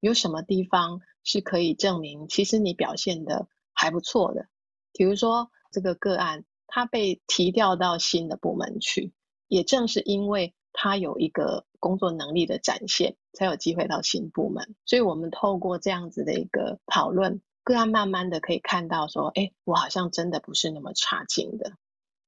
[0.00, 4.46] 有什么地方是可以证明其实你表现的还不错的？
[4.92, 5.50] 比如说。
[5.74, 9.14] 这个个案，他被提调到新的部门去，
[9.48, 14.74] 也正是因为他有一个工作能力的展现，才有机会到新部门。
[14.84, 21.72] 所以，我们透过这样子的一个讨论，个案慢慢的可以看到说，哎，我好像真的不是那么差劲的。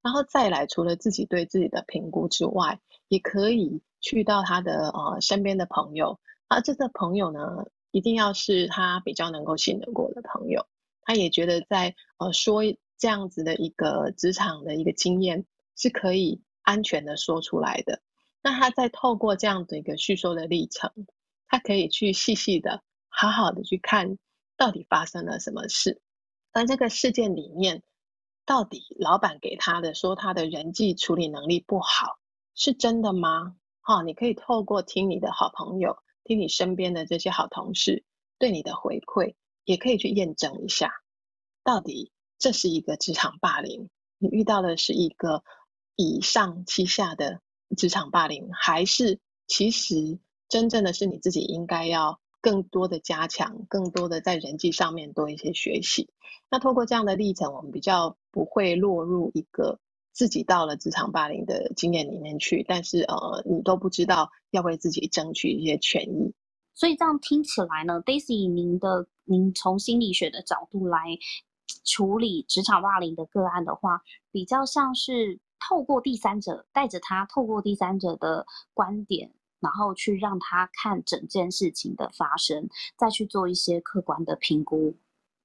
[0.01, 10.67] 然后再来，除了自己对自己的评估之外，也可以去到他的呃身边的朋友，而这个朋友呢，一定要是他比较能够信得过的朋友，
[11.01, 12.63] 他也觉得在呃说。
[12.97, 15.45] 这样子的一个职场的一个经验
[15.77, 18.01] 是可以安全的说出来的。
[18.41, 20.91] 那他在透过这样的一个叙说的历程，
[21.49, 24.17] 他可以去细细的、好好的去看
[24.57, 26.01] 到底发生了什么事。
[26.53, 27.83] 在这个事件里面，
[28.47, 32.19] 到底老板给他的说他的人际处理能力不好，
[32.55, 33.57] 是真的吗？
[33.81, 38.05] 哈，你可以透过听你的好朋友、听你身边的这些好同事
[38.39, 39.35] 对你的回馈，
[39.65, 40.91] 也可以去验证一下，
[41.63, 42.11] 到底。
[42.37, 45.45] 这是一个职场霸凌，你遇到的是一个
[45.95, 47.41] 以上欺下的
[47.75, 56.11] 职场霸凌，还是其实真正的是你自己应该要更多的加强，更多的在人际上面多一些学习。
[56.51, 59.79] 那透过这样的历程，我们比较不会落入一个
[60.15, 66.33] 自己到了职场霸凌的经验里面去，但是呃，你都不知道要为自己争取一些权益。
[66.73, 70.99] 所以这样听起来呢，Daisy，您的您从心理学的角度来。
[71.83, 84.95] 处理职场霸凌的个案的话，比较像是透过第三者带着他，透过第三者的观点，然后去让他看整件事情的发生，再去做一些客观的评估。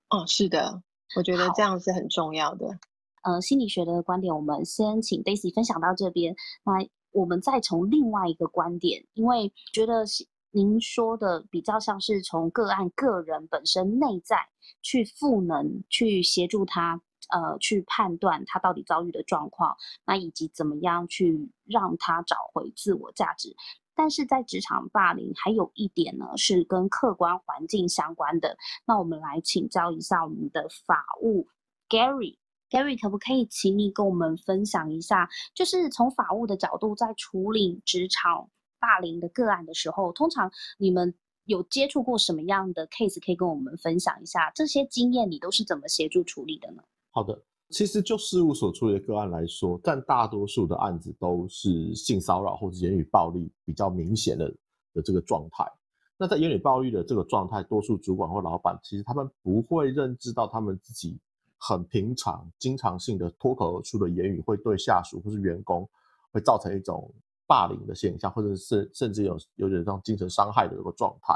[0.09, 0.81] 哦，是的，
[1.15, 2.77] 我觉得这样是很重要的。
[3.23, 6.35] 呃，心理学的观点，我们先请 Daisy 分享到这边。
[6.63, 6.73] 那
[7.11, 10.03] 我们再从另外一个观点，因为觉得
[10.51, 14.37] 您说的比较像是从个案个人本身内在
[14.81, 23.55] 去赋能，去协助他，呃，去判断他到底遭遇的状况，那以及怎么样去让他找回自我价值。
[23.95, 28.57] 但是在职场霸凌还有一点呢，是跟客观环境相关的。
[28.85, 31.47] 那我们来请教一下我们的法务
[31.89, 32.37] Gary
[32.69, 38.49] Gary，可不可以请你跟我们分享一下，就是从法务的角度在处理职场。
[38.81, 44.49] 霸凌的个案的时候，通常你们有接触过什么样的 case 可以跟我们分享一下？
[44.55, 46.81] 这些经验你都是怎么协助处理的呢？
[47.11, 54.49] 好的，其实就事务所处理的个案来说，占大多数的案子都是性骚扰或者言语暴力比较明显的
[54.93, 55.69] 的这个状态。
[56.17, 61.19] 那在言语暴力的这个状态，多数主管或老板其实他们不会认知到他们自己
[61.59, 65.87] 很平常、经常性的脱口而出的言语会对下属或是员工
[66.31, 67.13] 会造成一种
[67.45, 71.33] 霸凌的现象，或者是甚至有有点像精神伤害的这个状态。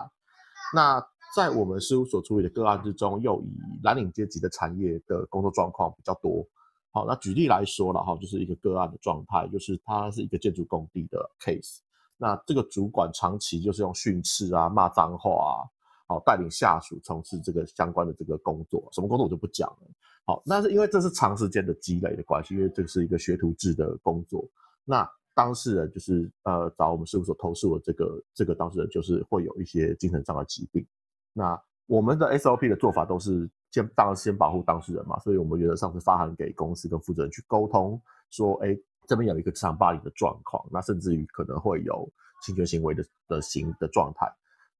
[0.73, 1.05] 那
[1.35, 3.51] 在我们事务所处理的个案之中，又以
[3.83, 6.45] 蓝领阶级的产业的工作状况比较多。
[6.91, 11.79] 好，那举例来说了哈，就是一个个案的状态，就是它是一个建筑工地的 case。
[12.17, 15.65] 那这个主管长期就是用训斥啊、骂脏话啊，
[16.07, 19.87] 好带领下属从事这个相关的这个工作，什么工作我就不讲了。
[20.25, 24.47] 好，那是因为这是长时间的积累的关系，因为这是一个学徒制的工作。
[24.85, 30.85] 那当事人就是呃找我们事务所投诉的这个这个当事人，就是会有一些精神上的疾病。
[31.33, 38.77] 那我们的 SOP 的做法都是先当然先保护当事人嘛，所以我们原则上是发函给公司跟负责人去沟通，说哎。
[39.05, 42.09] 这边有一个职场霸凌的状况，那甚至于可能会有
[42.41, 44.25] 侵权行为的的行的状态。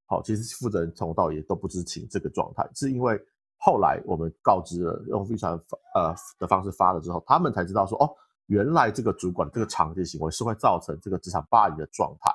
[0.06, 3.22] 好，其实负责人从头到尾都不知情这个状态，是因为
[3.64, 5.54] 后来我们告知了用飞船
[5.96, 8.10] 呃的方式发了之后，他们才知道说哦，
[8.48, 12.32] 原来这个主管这个长期行为是会造成这个职场霸凌的状态，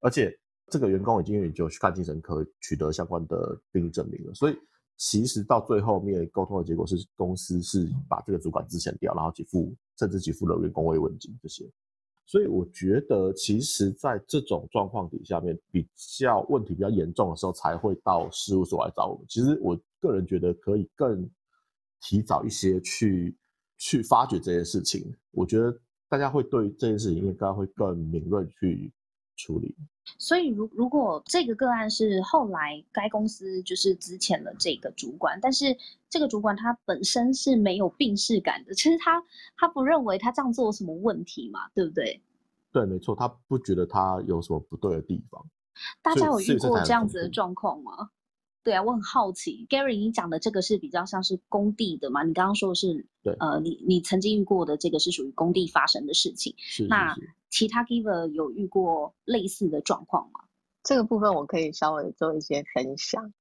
[0.00, 0.32] 而且
[0.68, 4.56] 这个员工已经就去看精神科取得相关的病历证明了，所以。
[4.98, 11.68] 其实到最后面沟通的结果是，公司是把这个主管支遣掉，然后给付甚至给付了员工慰问金这些。
[12.24, 15.86] 所以我觉得，其实，在这种状况底下面，比
[16.18, 19.24] 较问题比较严重的时候，才会到事务所来找我们。
[19.28, 21.28] 其实我个人觉得，可以更
[22.00, 23.36] 提早一些去
[23.76, 25.14] 去发掘这件事情。
[25.32, 25.76] 我觉得
[26.08, 28.92] 大家会对这件事情应该会更敏锐去。
[29.42, 29.74] 处理，
[30.18, 35.76] 所以如如果这个个案是后来该公司就是资遣了这个主管，但是
[36.08, 39.22] 这个主管他本身是没有病逝感的，其实他
[39.56, 42.22] 他不认为他这样做有什么问题嘛，对不对？
[42.72, 45.44] 对，没错，他不觉得他有什么不对的地方。
[46.02, 48.10] 大家有遇过这样子的状况吗？
[48.64, 52.22] 对啊，我很好奇，Gary，你讲的这个是比较像是工地的嘛？
[52.22, 56.54] 你刚刚说的是，对，呃，你你曾经遇过的这个是属于工地发生的事情。
[56.58, 56.86] 是。
[56.86, 57.16] 那
[57.50, 60.44] 其他 Giver 有遇过类似的状况吗？
[60.84, 63.32] 这个部分我可以稍微做一些分享，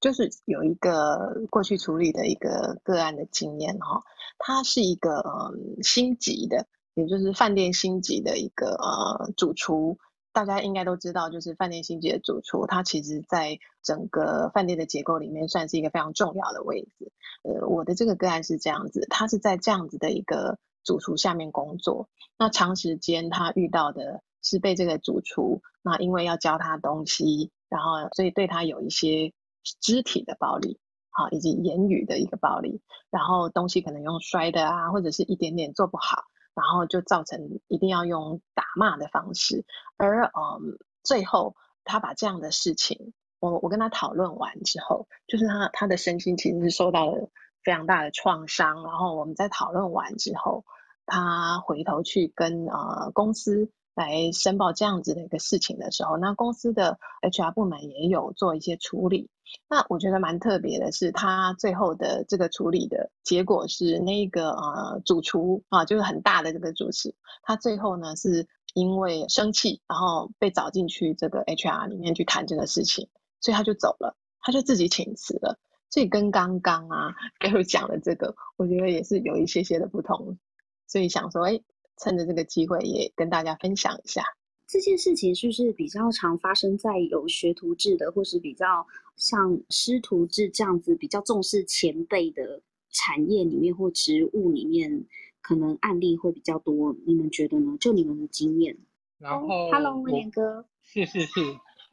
[0.00, 4.02] 就是有一个过去处理的一个个案的经验哈，
[4.38, 9.98] 他是一个嗯星级的，也就是饭店星级的一个呃主厨。
[10.32, 17.12] 大家应该都知道，就是饭店星级的主厨，他其实在整个饭店的结构里面算是一个非常重要的位置。
[17.42, 29.32] 呃，我的这个个案是这样子，他是在这样子的一个主厨下面工作，那长时间他遇到的是被这个主厨，那因为要教他东西，然后所以对他有一些
[29.80, 36.24] 肢体的暴力，好，以及言语的一个暴力，然后东西可能用摔的啊，或者是一点点做不好。
[36.54, 39.64] 然后就造成一定要用打骂的方式，
[39.96, 47.30] 而嗯，最后他把这样的事情，我我跟他讨论完之后，就是他他的身心其实是受到了
[47.62, 48.84] 非常大的创伤。
[48.84, 50.64] 然后我们在讨论完之后，
[51.06, 53.70] 他回头去跟呃公司。
[53.94, 59.28] 来申报这样子的一个事情的时候，那公司的 HR 部门也有做一些处理。
[59.68, 73.08] 那我觉得蛮特别的是，他最后的这个处理的结果是，那个呃主厨啊，就是很大的这个主厨，他最后呢是因为生气，然后被找进去这个 HR 里面去谈这个事情，
[73.42, 75.58] 所以他就走了，他就自己请辞了。
[75.90, 80.38] 所以跟刚刚啊 Gary 讲的这个，我觉得也是有一些些的不同。
[80.86, 81.60] 所以想说，哎。
[82.02, 84.24] 趁着这个机会，也跟大家分享一下
[84.66, 88.84] 这件事情，是不是比较常发生在有学徒制的，或是比较
[89.16, 92.60] 像师徒制这样子比较重视前辈的
[92.90, 95.04] 产业里面或职务里面，
[95.40, 96.92] 可能案例会比较多？
[97.06, 97.76] 你们觉得呢？
[97.78, 98.76] 就你们的经验。
[99.18, 101.40] 然后，Hello，威廉哥，是是是，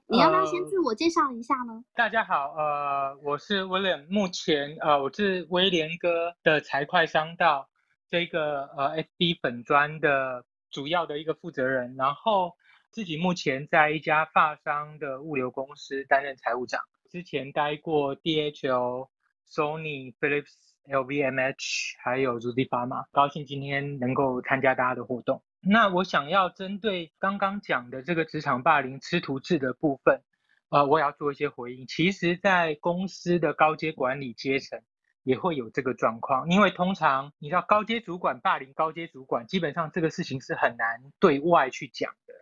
[0.07, 1.84] 你要不要先自我介绍一下呢？
[1.93, 7.68] 大家好，呃，我是 William，目前呃，我是威廉哥的财会商道。
[8.10, 12.53] 这个呃，FB 粉砖的主要的一个负责人，然后
[12.91, 16.82] 自己目前在一家发商的物流公司担任财务长，
[17.12, 19.10] 之前待过 DHL、
[19.47, 20.49] Sony、Philips、
[20.88, 25.43] LVMH，还有 z u d i Pharma，高兴今天能够参加大家的活动。
[25.62, 30.24] 那我想要针对刚刚讲的这个职场霸凌、吃图制的部分，
[30.70, 31.86] 呃，我也要做一些回应。
[31.86, 34.82] 其实，在公司的高阶管理阶层。
[35.24, 42.34] 也会有这个状况，因为通常你知道高阶主管霸凌高阶主管，基本上这个事情是很难对外去讲的。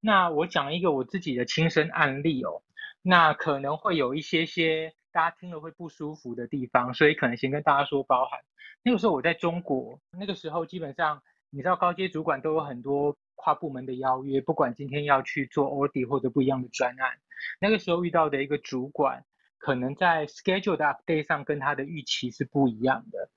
[0.00, 2.62] 那我讲一个我自己的亲身案例哦，
[3.02, 8.40] 那可能会有一些些大家听了会不舒服的地方，所以可能先跟大家说包含。
[8.82, 17.18] 那个时候我在中国，那个时候基本上你知道高阶主管都有很多跨部门的邀约，不管今天要去做 OD 或者不一样的专案，
[17.60, 19.24] 那个时候遇到的一个主管。
[19.66, 23.28] 可能在 schedule 的 update 上跟他的预期是不一样的。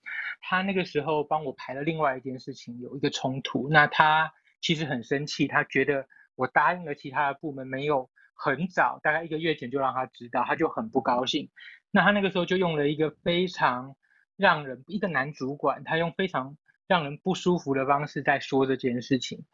[0.41, 3.67] 他那个时候帮我排了另外一件事情，有一个冲突。
[3.67, 11.49] 那他其实很生气，他觉得我答应了其他的部门没有很早，大概一个月前就让他知道，他就很不高兴。
[11.89, 13.95] 那他那个时候就用了一个非常
[14.38, 19.45] 让人一个男主管，他用非常让人不舒服的方式在说这件事情。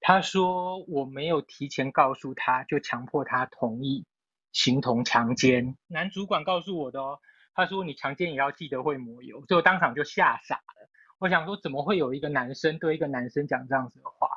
[0.00, 4.04] 他说我没有提前告诉他，就强迫他同意。
[4.54, 7.18] 形同强奸，男主管告诉我的哦。
[7.56, 10.88] 他说：“你强奸也要记得会抹油。”所以我当场就吓傻了。
[11.18, 14.28] 我想说，怎么会有一个男生对一个男生讲这样子的话？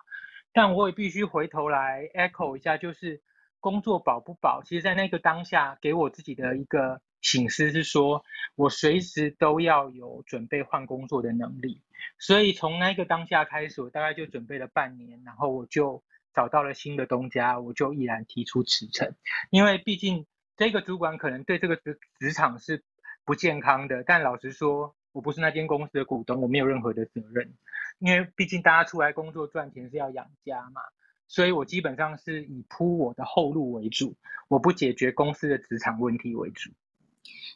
[0.54, 3.22] 但我也必须回头来 echo 一下，就是
[3.60, 4.62] 工作保不保？
[4.64, 8.24] 其实，在那个当下，给我自己的一个醒思是说，
[8.56, 11.82] 我随时都要有准备换工作的能力。
[12.20, 16.04] 所以从那个当下开始，我大概就准备了半年，然后我就。
[16.38, 19.12] 找到了新的东家，我就毅然提出辞呈，
[19.50, 22.84] 因为毕竟这个主管可能对这个职职场是
[23.26, 24.04] 不健康的。
[24.04, 27.52] 但老实说，我不是那间公司的股东，我没有任何的责任。
[27.98, 30.82] 因为毕竟大家出来工作赚钱是要养家嘛，
[31.28, 34.14] 所以我基本上是以铺我的后路为主，
[34.48, 36.70] 我不解决公司的职场问题为主。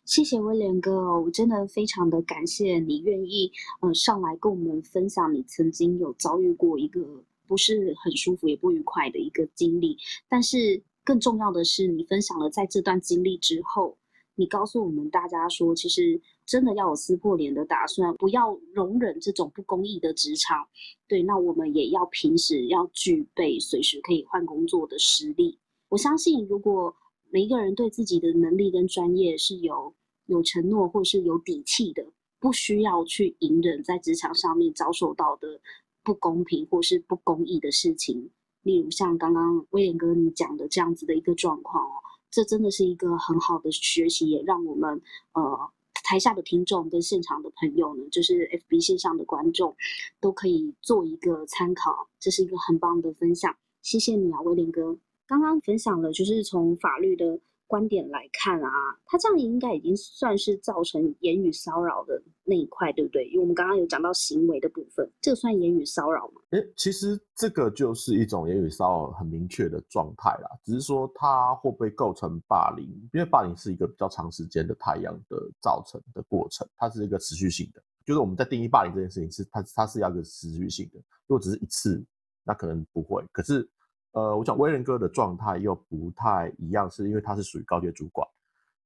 [0.06, 3.52] 谢谢威廉哥，我真的非常的感谢你愿意
[3.84, 7.24] 嗯上来跟我们分享你曾经有遭遇过一个。
[7.52, 9.98] 不是很舒服也不愉快的一个经历，
[10.30, 13.98] 但是更重要的是，你分享了在这段经历之后，
[14.36, 20.66] 你告诉我们大家说，其实真的要有撕破脸的打算，不要容忍这种不公义的职场。
[21.10, 25.60] 对，那我们也要平时要具备随时可以换工作的实力。
[25.90, 26.96] 我相信，如果
[27.32, 29.94] 每一个人对自己的能力跟专业是有
[30.28, 32.06] 有承诺或是有底气的，
[32.40, 35.60] 不需要去隐忍在职场上面遭受到的。
[36.04, 38.30] 不公平或是不公义的事情，
[38.64, 45.02] 例如像刚刚威廉哥你讲的这样子的一个状况哦，这真的是一个很好的学习，也让我们
[45.34, 45.70] 呃
[46.04, 49.76] 台下的听众跟现场的朋友呢，就是 FB 线上的观众
[50.20, 54.98] 都可以做一个参考，这是一个很棒的分享，谢谢你啊，威廉哥，
[55.28, 57.40] 刚刚分享了就是从法律的。
[57.72, 58.70] 观点来看啊，
[59.06, 63.24] 他这样应该已经算是造成言语骚扰的那一块，对不对？
[63.30, 66.42] 因为我们刚刚有讲到行为的部分，这个算言语骚扰吗？
[66.50, 72.86] 哎，其实这个就是一种言语骚扰很明确的状态啦，只是说它会不会构成霸凌？
[73.14, 77.82] 因为霸凌是一个比较长时间的太阳的造成的过程，它是一个持续性的。
[78.06, 81.00] 就是我们在定义霸凌这件事情，是它它是要一个持续性的。
[81.26, 82.04] 如果只是一次，
[82.44, 83.24] 那可能不会。
[83.32, 83.66] 可是。
[84.14, 88.28] 呃，我讲威廉哥的状态又不太一样，是因为他是属于高阶主管，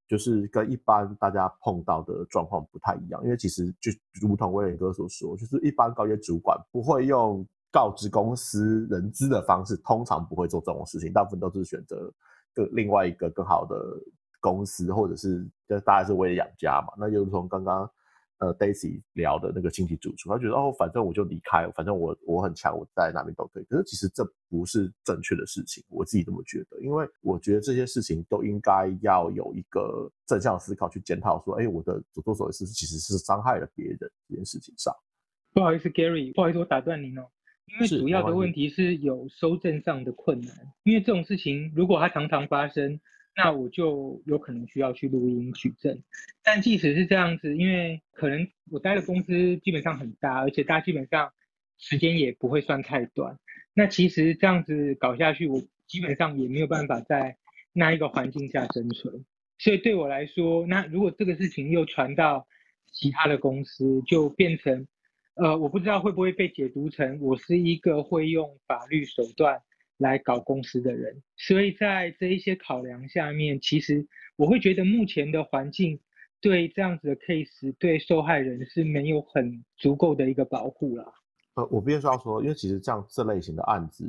[0.07, 3.23] 就是跟一般大家碰到的状况不太一样。
[3.23, 12.13] 因为其实就如同威廉哥所说，就是一般高阶主管不会用告知公司人资的方式，通常不会做这种事情，大部分都是选择
[12.53, 13.75] 更另外一个更好的
[14.39, 16.93] 公司，或者是就大家是为了养家嘛。
[16.97, 17.89] 那就从刚刚。
[18.39, 23.63] 呃，Daisy 聊的那个经济主厨，他觉得哦，反正我就离开，反正我我很强，我在哪边都可以。
[23.63, 26.77] 可是其实这不是正确的事情，我自己这么觉得。
[26.81, 34.93] 因为我觉得这些事情都应该要有一个正向思考去检讨，说，哎，我的所作所为是其实是伤害了别人这件事情上。
[35.53, 37.25] 不好意思，Gary，不好意思，我打断您哦，
[37.67, 42.99] 因为主要的问题是有收证上的困难，因为这种事情如果它常常发生。
[43.37, 46.01] 那我就有可能需要去录音取证，
[46.41, 51.33] 但即使是这样子，因为可能我待的公司基本上很大，而且大家基本上
[51.77, 53.37] 时间也不会算太短。
[53.73, 57.35] 那其实这样子搞下去，我基本上也没有办法在
[57.73, 59.25] 那一个环境下生存。
[59.57, 62.47] 所以对我来说，那如果这个事情又传到
[62.93, 64.87] 其他的公司，就变成，
[65.35, 69.61] 呃，我不知道会不会被解读成我是一个会用法律手段。
[69.99, 75.97] 来搞公司的人，所以在这一些考量下面，其实我会觉得目前的环境
[76.41, 81.13] 对这样子的 case 对受害人是没有很足够的一个保护了。
[81.53, 84.05] 呃，我必须要说，因为其实这样这类型的案子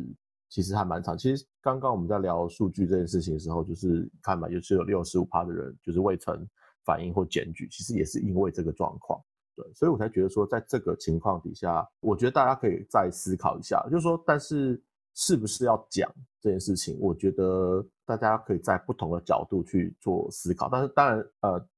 [0.48, 1.16] 其实还蛮长。
[1.16, 6.44] 其实刚刚我们在聊数据这件事情的时候，就是看嘛，就是有六十五趴的人就是未曾
[6.84, 9.22] 反映或检举，其实也是因为这个状况。
[9.54, 14.82] 对，所以我才觉得说，在这个情况底下，我觉得大家可以再思考一下，就是说，但是。
[15.16, 16.08] 是不是要讲
[16.40, 16.96] 这件事情？
[17.00, 20.68] 我觉得大家可以在不同的角度去做思考。
[20.70, 21.68] 但是当然，呃，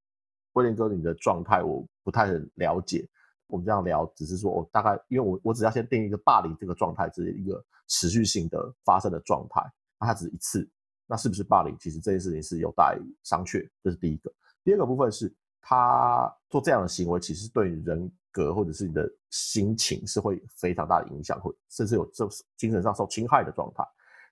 [0.54, 3.08] 威廉哥你的状态我不太很了解。
[3.46, 9.62] 我们这样聊，只是说我大概，因为我我只要先定一个霸凌这个状态，是一个持续性的发生的状态。
[10.00, 10.68] 那它只是一次，
[11.06, 11.74] 那是不是霸凌？
[11.78, 14.30] 其实这件事情是有待商榷，这是第一个。
[14.64, 15.32] 第二个部分是
[15.62, 23.82] 他做这样的行为，其实对人格或者是你的心情是会非常大的影响，或甚至有这精神上受侵害的状态。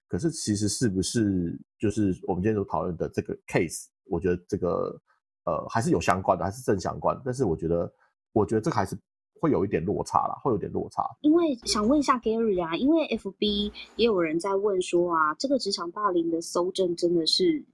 [0.07, 3.87] 可是其实是不是就是我们今天所讨论的这个 case？
[4.05, 4.97] 我觉得这个
[5.45, 7.21] 呃还是有相关的，还是正相关。
[7.25, 7.93] 但是我觉得，
[8.33, 8.97] 我觉得这个还是
[9.41, 11.03] 会有一点落差啦，会有点落差。
[11.23, 17.65] 因为想问一下 Gary 啊，因为 FB 也有人在问说啊，这个职场霸凌的搜证真的是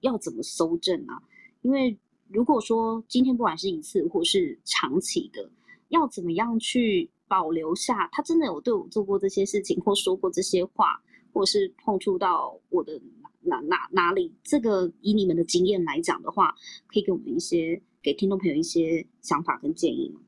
[0.00, 1.22] 要怎么搜证啊？
[1.62, 1.96] 因为
[2.28, 5.48] 如果说今天不管是一次或是长期的，
[5.88, 11.02] 要怎么样去保留下他真的有对我做过这些事情，或说过这些话？
[11.30, 13.00] 或是碰触到我的
[13.42, 14.34] 哪哪哪里？
[14.42, 16.52] 这个以你们的经验来讲的话，
[16.88, 20.20] 可以给我们一些给听众朋友一些想法跟建议吗？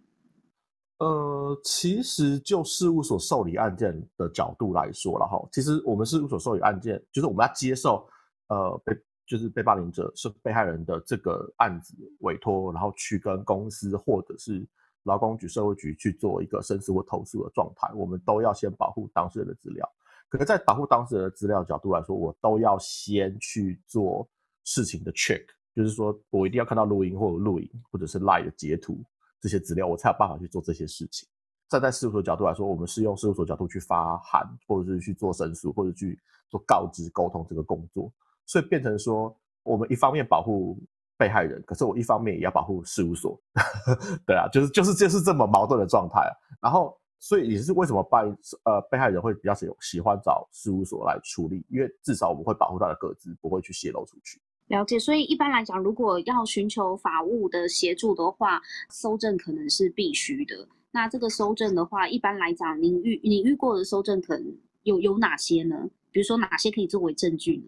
[0.98, 8.06] 呃，其实就事务所受理案件的角度来说了哈，其实我们事务所受理案件，就是我们要接受
[8.48, 8.94] 呃被
[9.26, 14.64] 就是被霸凌者是被害人的这个案子委托，然后去跟公司或者是
[15.04, 19.88] 劳工局、社会局去做一个申诉或投诉的状态，我们都要先保护当事人的资料。
[20.28, 24.28] 可能在保护当事人的资料角度来说，我都要先去做
[24.64, 25.44] 事情的 check，
[25.74, 29.02] 就是说我一定要看到录音或者录影或者是 live 的截图
[29.40, 31.28] 这些资料，我才有办法去做这些事情。
[31.68, 38.12] 站在事务所角度来说，我们是用事务所角度去发函，或者是去做申诉，或者去做告知、沟通这个工作，
[38.44, 40.78] 所以变成说，我们一方面保护
[41.20, 43.38] 被害人，可是我一方面也要保护事务所。
[44.26, 46.32] 对啊，就是就是就是这么矛盾的状态啊。
[46.62, 46.96] 然后。
[47.22, 48.16] 所以也是为什么被
[48.64, 54.40] 呃被害人会比较喜喜欢找事务所来处理，因为至少我们会保护他的个资，不会去泄露出去。
[54.68, 54.98] 了解。
[54.98, 58.58] 所以一般来讲，如果要寻求法务的协助的话，
[58.88, 60.66] 搜证可能是必须的。
[60.90, 65.76] 那这个搜证的话，一般来讲，您遇你遇过的搜证可能有有哪些呢？
[66.10, 67.64] 比如说哪些可以作为证据呢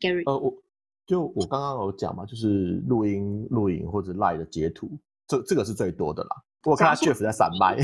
[0.00, 0.52] ？Gary，呃，我
[1.06, 4.90] 就我刚刚有讲嘛，就是录音、录影或者 live 的截图，
[5.28, 6.30] 这这个是最多的啦。
[6.64, 7.78] 我看他 Jeff 在闪麦，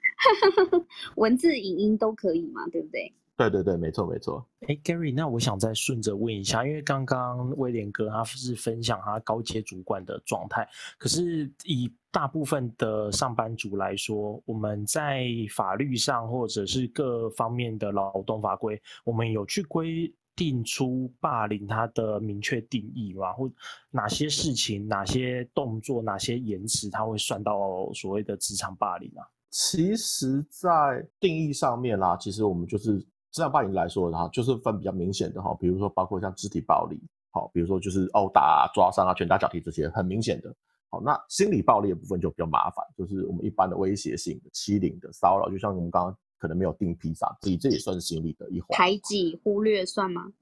[1.16, 2.66] 文字、影音都可以嘛？
[2.68, 3.10] 对不对？
[3.38, 4.44] 对对对，没错没错。
[4.66, 10.68] 哎，Gary，那我想再顺着问一下，因为刚刚威廉哥他是分享他高阶主管的状态，
[10.98, 20.12] 可是以大部分的上班族来说，我们在法律上或者是各方面的劳动法规，我们有去规。
[20.38, 23.50] 定出霸凌它的明确定义嘛，或
[23.90, 29.26] 哪些事情、哪些动作、哪些言辞，它会算到所谓的职场霸凌啊？
[29.50, 33.00] 其实，在定义上面啦，其实我们就是
[33.32, 40.54] 职场霸凌来说的哈，就是分比较明显的哈，比如说包括像肢体暴力，好，比如说就是殴打、抓伤啊、拳打脚踢这些很明显的。
[40.88, 46.16] 好，那心理暴力的部分就比较麻烦，就是我们一般的威胁性的、欺凌的、骚扰，就像我们刚刚。
[46.38, 48.68] 可能没有订披萨，这这也算是心理的一环。
[48.76, 50.32] 排挤、忽略算吗？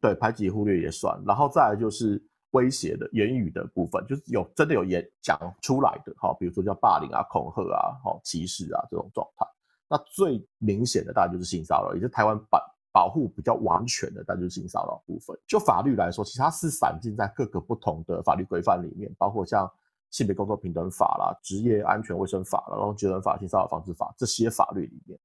[0.00, 1.20] 对，排挤、忽略也算。
[1.26, 2.22] 然后再来就是
[2.52, 9.44] 威胁的言语的部分，就是有真的有言讲出来的，好，比如说叫霸凌啊、恐吓啊、好歧视啊这种状态。
[9.90, 12.60] 那最明显的大概就是性骚扰，也是台湾保
[12.92, 15.36] 保护比较完全的，但就是性骚扰部分。
[15.46, 19.70] 就法律来说，其实它是散尽在各个不同的法律规范里面，包括像
[20.10, 25.18] 性别工作平等法啦、职业安全卫生法啦、然后职能法、性骚扰防治法这些法律里面。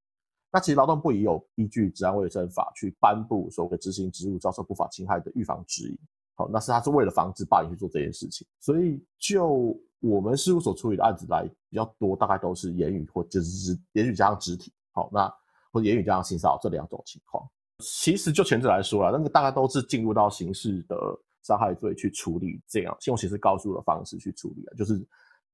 [0.54, 5.98] 那其实劳动部也有依据《治安卫生法》去颁布所谓执行职务遭受不法侵害的预防指引。
[6.36, 8.46] 好，那是他是为了防止霸凌去做这件事情。
[8.60, 14.72] 所以就我们事务所处理的案子来比较多，大概都是言语或就是言语加上肢体。
[14.92, 15.28] 好，那
[15.72, 17.44] 或者言语加上性骚扰这两种情况。
[17.80, 20.96] 其实就前者来说了，那个大概都是进入到刑事的
[21.42, 25.04] 伤害罪去处理，这样用刑事告诉的方式去处理啊，就是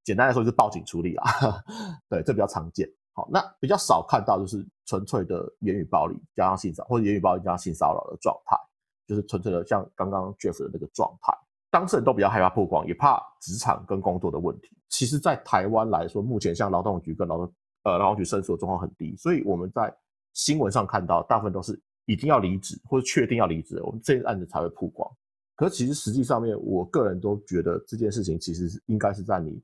[0.04, 1.64] 简单来说就是报警处理啦。
[2.10, 2.89] 对，这比较常见。
[3.12, 8.58] 好那比较少看到就是纯粹的言语暴力加上性骚或者言语暴力加上性骚扰的状态，
[9.06, 11.32] 就是纯粹的像刚刚 Jeff 的那个状态，
[11.70, 14.76] 当事人都比较害怕曝光，也怕职场跟工作的问题。
[14.90, 19.96] 其实，在台湾来说，目前像劳动局跟劳动呃劳动局申诉的状况很低，所以我们在
[20.34, 25.08] 新闻上看到大部分都是已经要离职或者确定要离职，我们这案子才会曝光。
[25.56, 29.62] 可是其实实际上面，我个人都觉得这件事情其实应该是在你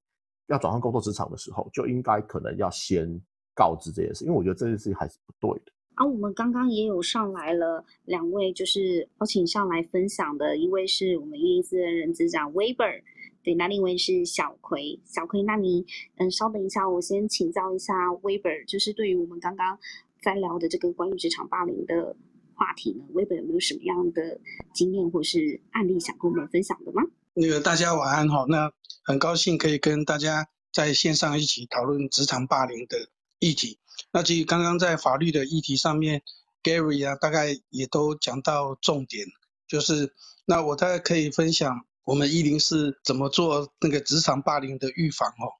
[0.50, 3.20] 要转换工作职场的时候，就应该可能要先。
[3.56, 5.72] 告知这件事，因为我觉得这件事情还是不对的。
[5.96, 13.02] 啊，我们刚刚也有上来了两位，就是邀请上来分享的，一位是我们一零四的人资长 Weber，
[13.46, 15.00] 对，那另一位是小葵。
[15.06, 15.86] 小葵，那你
[16.18, 19.80] 嗯，稍等一下，我先请教一下 Weber，就是对于我们刚刚
[20.22, 22.14] 在聊的这个关于职场霸凌的
[22.56, 24.38] 话题呢，Weber 有没有什么样的
[24.74, 27.04] 经验或是案例想跟我们分享的吗？
[27.34, 28.70] 那个大家晚安哈，那
[29.06, 32.98] 很高兴可以跟大家在线上一起讨论职场霸凌的。
[33.46, 33.78] 议题，
[34.12, 36.24] 那其实刚刚在法律的议题上面
[36.64, 39.28] Gary 啊，大概也都讲到重点，
[39.68, 40.14] 就是
[40.46, 45.54] 那我大概可以分享我们一零四怎么做那个职场霸凌的预防哦。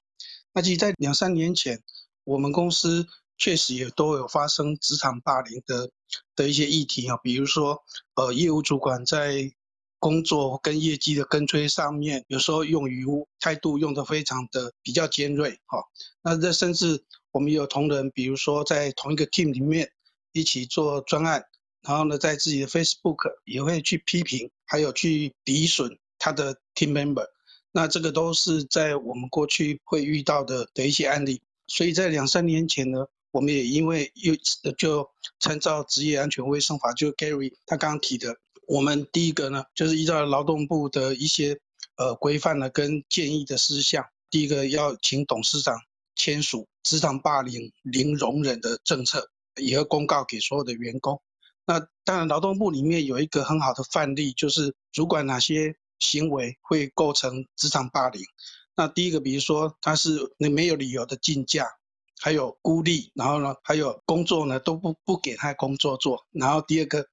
[0.52, 1.82] 那其实，在两三年前，
[2.24, 3.06] 我们公司
[3.38, 5.90] 确实也都有发生职场霸凌的
[6.34, 7.82] 的一些议题啊，比如说，
[8.14, 9.52] 呃，业务主管在
[9.98, 13.04] 工作跟业绩的跟追上面，有时候用语
[13.38, 15.84] 态度用的非常的比较尖锐，哈。
[16.22, 17.04] 那这甚至
[17.36, 19.92] 我们有同仁，比如说在同一个 team 里面
[20.32, 21.44] 一起做专案，
[21.82, 27.26] 然后呢，在自己的 Facebook 也会去批评，还有去诋损他的 team member。
[27.72, 31.42] 那这个都是在我们过去会遇到的的一些案例。
[31.66, 34.34] 所以在两三年前呢，我们也因为又
[34.78, 35.06] 就
[35.38, 38.34] 参照职业安全卫生法，就 Gary 他刚刚提的。
[38.66, 41.60] 我们第一个呢，就是依照劳动部的一些
[41.98, 45.78] 呃规范呢跟建议的事项，第一个要请董事长
[46.16, 51.22] 签署职场霸凌零容忍的政策，也要公告给所有的员工。
[51.64, 58.22] 那当然，劳动部里面有一个很好的范例，就是主管哪些行为会构成职场霸凌。
[58.74, 61.68] 那第一个，比如说他是你没有理由的禁假，
[62.20, 66.26] 还有孤立，然后呢，还有工作呢都不不给他工作做。
[66.32, 67.06] 然后第二个。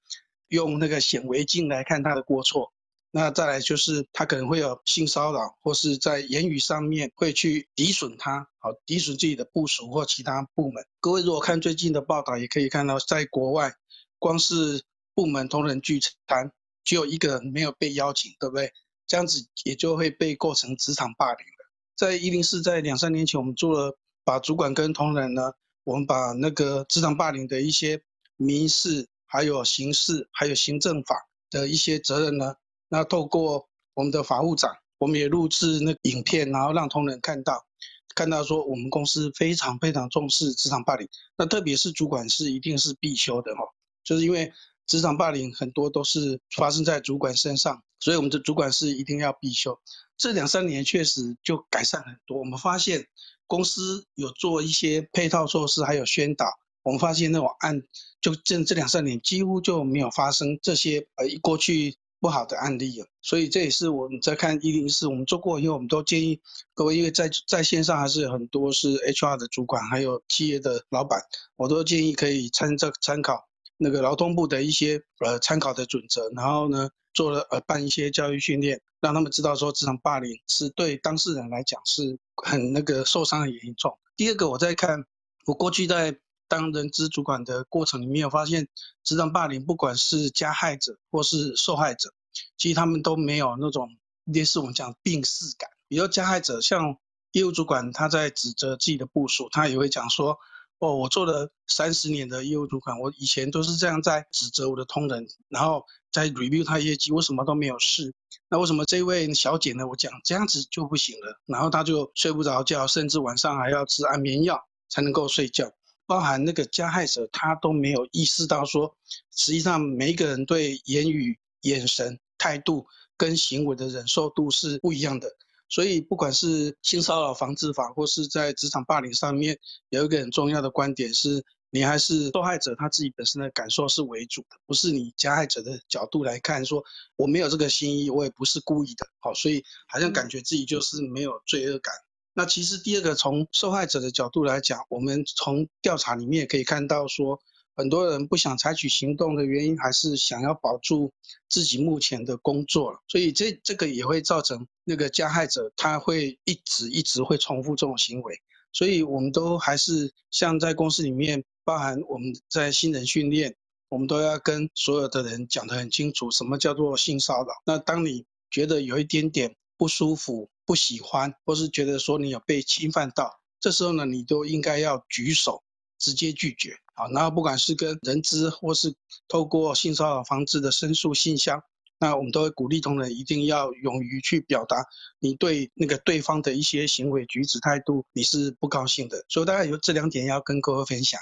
[0.50, 2.72] 用那个显微镜来看他的过错，
[3.16, 10.84] 那再来就是他可能会有性骚扰，或是在言语上面会去诋损他，好诋损自己的部属或其他部门。
[11.00, 13.72] 各位如果看最近的报道，也可以看到，在国外，
[14.18, 14.84] 光是
[15.14, 16.52] 部门同仁聚餐，
[16.84, 18.74] 只有一个人没有被邀请，对不对？
[19.06, 21.72] 这样子也就会被构成职场霸凌了。
[21.96, 25.54] 在一零四，在两三年前，我们做了把主管跟同仁呢，
[25.84, 28.02] 我们把那个职场霸凌的一些
[28.38, 29.08] 民事。
[29.26, 32.54] 还有刑事、还有行政法的一些责任呢。
[32.94, 37.66] 那透过我们的法务长，我们也录制那影片，然后让同仁看到，
[38.14, 41.10] 看到说我们公司非常非常重视职场霸凌。
[41.36, 43.64] 那特别是主管是一定是必修的哈，
[44.04, 44.54] 就是因为
[44.86, 49.76] 职场霸凌很多都是发生在主管身上，所以我们的主管是一定要必修。
[50.16, 53.08] 这两三年确实就改善很多，我们发现
[53.48, 56.46] 公司有做一些配套措施，还有宣导。
[56.84, 57.82] 我们发现那种案，
[58.22, 63.06] 就这这两三年几乎就没有发生这些呃过去不好的案例啊。
[63.22, 66.40] 所以这也是我们在看一零四，我们做过因为，我们都建议
[66.74, 71.20] 各位，因为在在线上还是很多是 HR 的主管，还有企业的老板，
[71.58, 73.46] 我都建议可以参照参考
[73.76, 83.92] 那个劳动部的一些呃参考的准则，然后呢做了呃办一些教育训练，让他们知道说职场霸凌是对当事人来讲是很那个受伤很严重。
[84.16, 85.04] 第二个我在看，
[85.46, 86.16] 我过去在
[86.48, 88.68] 当人资主管的过程里面，有发现
[89.04, 92.14] 职场霸凌，不管是加害者或是受害者，
[92.58, 93.90] 其实他们都没有那种
[94.26, 95.70] 类似我们讲病逝感。
[95.88, 96.98] 比如加害者，像
[97.32, 100.38] 业务主管，他在指责自己的部署，他也会讲说
[100.80, 108.14] ：“哦，我做了三十年的业务主管，我以前都是这样在指责我的同仁，然后在 review 他业绩，为什么都没有事？
[108.50, 109.88] 那为什么这位小姐呢？
[109.88, 115.72] 我讲这样子就不行了，然后他就睡不着觉，甚至晚上还要吃安眠药才能够睡觉。”
[116.06, 118.96] 包含那个加害者，他都没有意识到说，
[119.32, 122.86] 实际上每一个人对言语、眼神、态度
[123.18, 125.30] 跟行为的忍受度是不一样的。
[125.70, 129.58] 所以，不管是性骚扰防治法，或是在职场霸凌上面，
[129.90, 136.84] 有一个很重要的观点是，你还是受害者他自己本身的感受是为主的，不是你加害者的角度来看，说
[137.16, 139.08] 我没有这个心意，我也不是故意的。
[139.20, 141.92] 好，所以好像感觉自己就是没有罪恶感。
[142.34, 147.40] 那其实第二个，从受害者的角度来讲，我们从调查里面也可以看到，说
[147.76, 151.12] 很多人不想采取行动的原因，还是想要保住
[151.50, 158.36] 自己目前的工作所以这这个也会造成那个加害者他会一直一直会重复这种行为。
[158.72, 163.56] 所以我们都还是像在公司里面，包含我们在新人训练，
[163.90, 167.54] 我们都要跟所有的人讲得很清楚，什么叫做性骚扰。
[167.66, 175.64] 那当你觉得有一点点不舒服，不喜欢，或是觉得说你有被侵犯到，这时候呢，你都应该要举手，
[175.98, 176.76] 直接拒绝。
[176.96, 178.94] 好，然后不管是跟人资，或是
[179.28, 181.62] 透过性骚扰防治的申诉信箱，
[182.00, 184.86] 那我们都会鼓励同仁一定要勇于去表达
[185.20, 189.26] 你对那个对方的一些行为举止态度，你是不高兴的。
[189.28, 191.20] 所以大概有这两点要跟各位分享。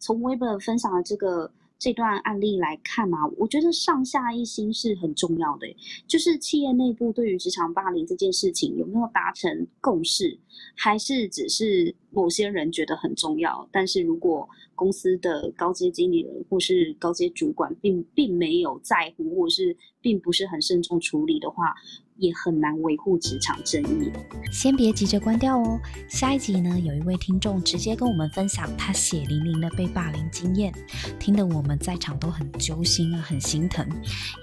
[0.00, 1.50] 从 Weber 分享的这个。
[1.78, 5.66] 这段案例来看嘛，我觉得上下一心是很重要的。
[6.06, 10.36] 就是企业内部对于职场霸凌这件事情有没有达成共识，
[10.76, 13.68] 还是只是某些人觉得很重要？
[13.70, 21.74] 但是如果公司的高阶经理人或是高阶主管并并没有在乎，或是并不是很慎重处理的话，
[22.18, 24.12] 也很难维护职场正义。
[24.52, 30.72] 先别急着关掉哦，下一集呢，有一位听众直接跟我们分享他血淋淋的被霸凌经验，
[31.18, 33.86] 听得我们在场都很揪心啊，很心疼，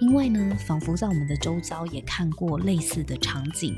[0.01, 3.77] 因为呢，仿佛在我们的周遭也看过类似的场景，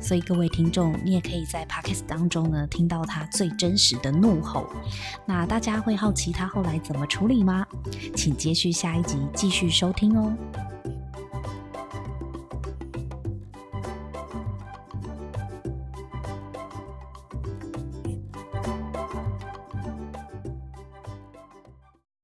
[0.00, 4.66] 所以各位听众，你也可以在 podcast 当中呢听到他最真实的怒吼。
[5.26, 7.66] 那大家会好奇他后来怎么处理吗？
[8.16, 10.36] 请接续下一集继续收听哦。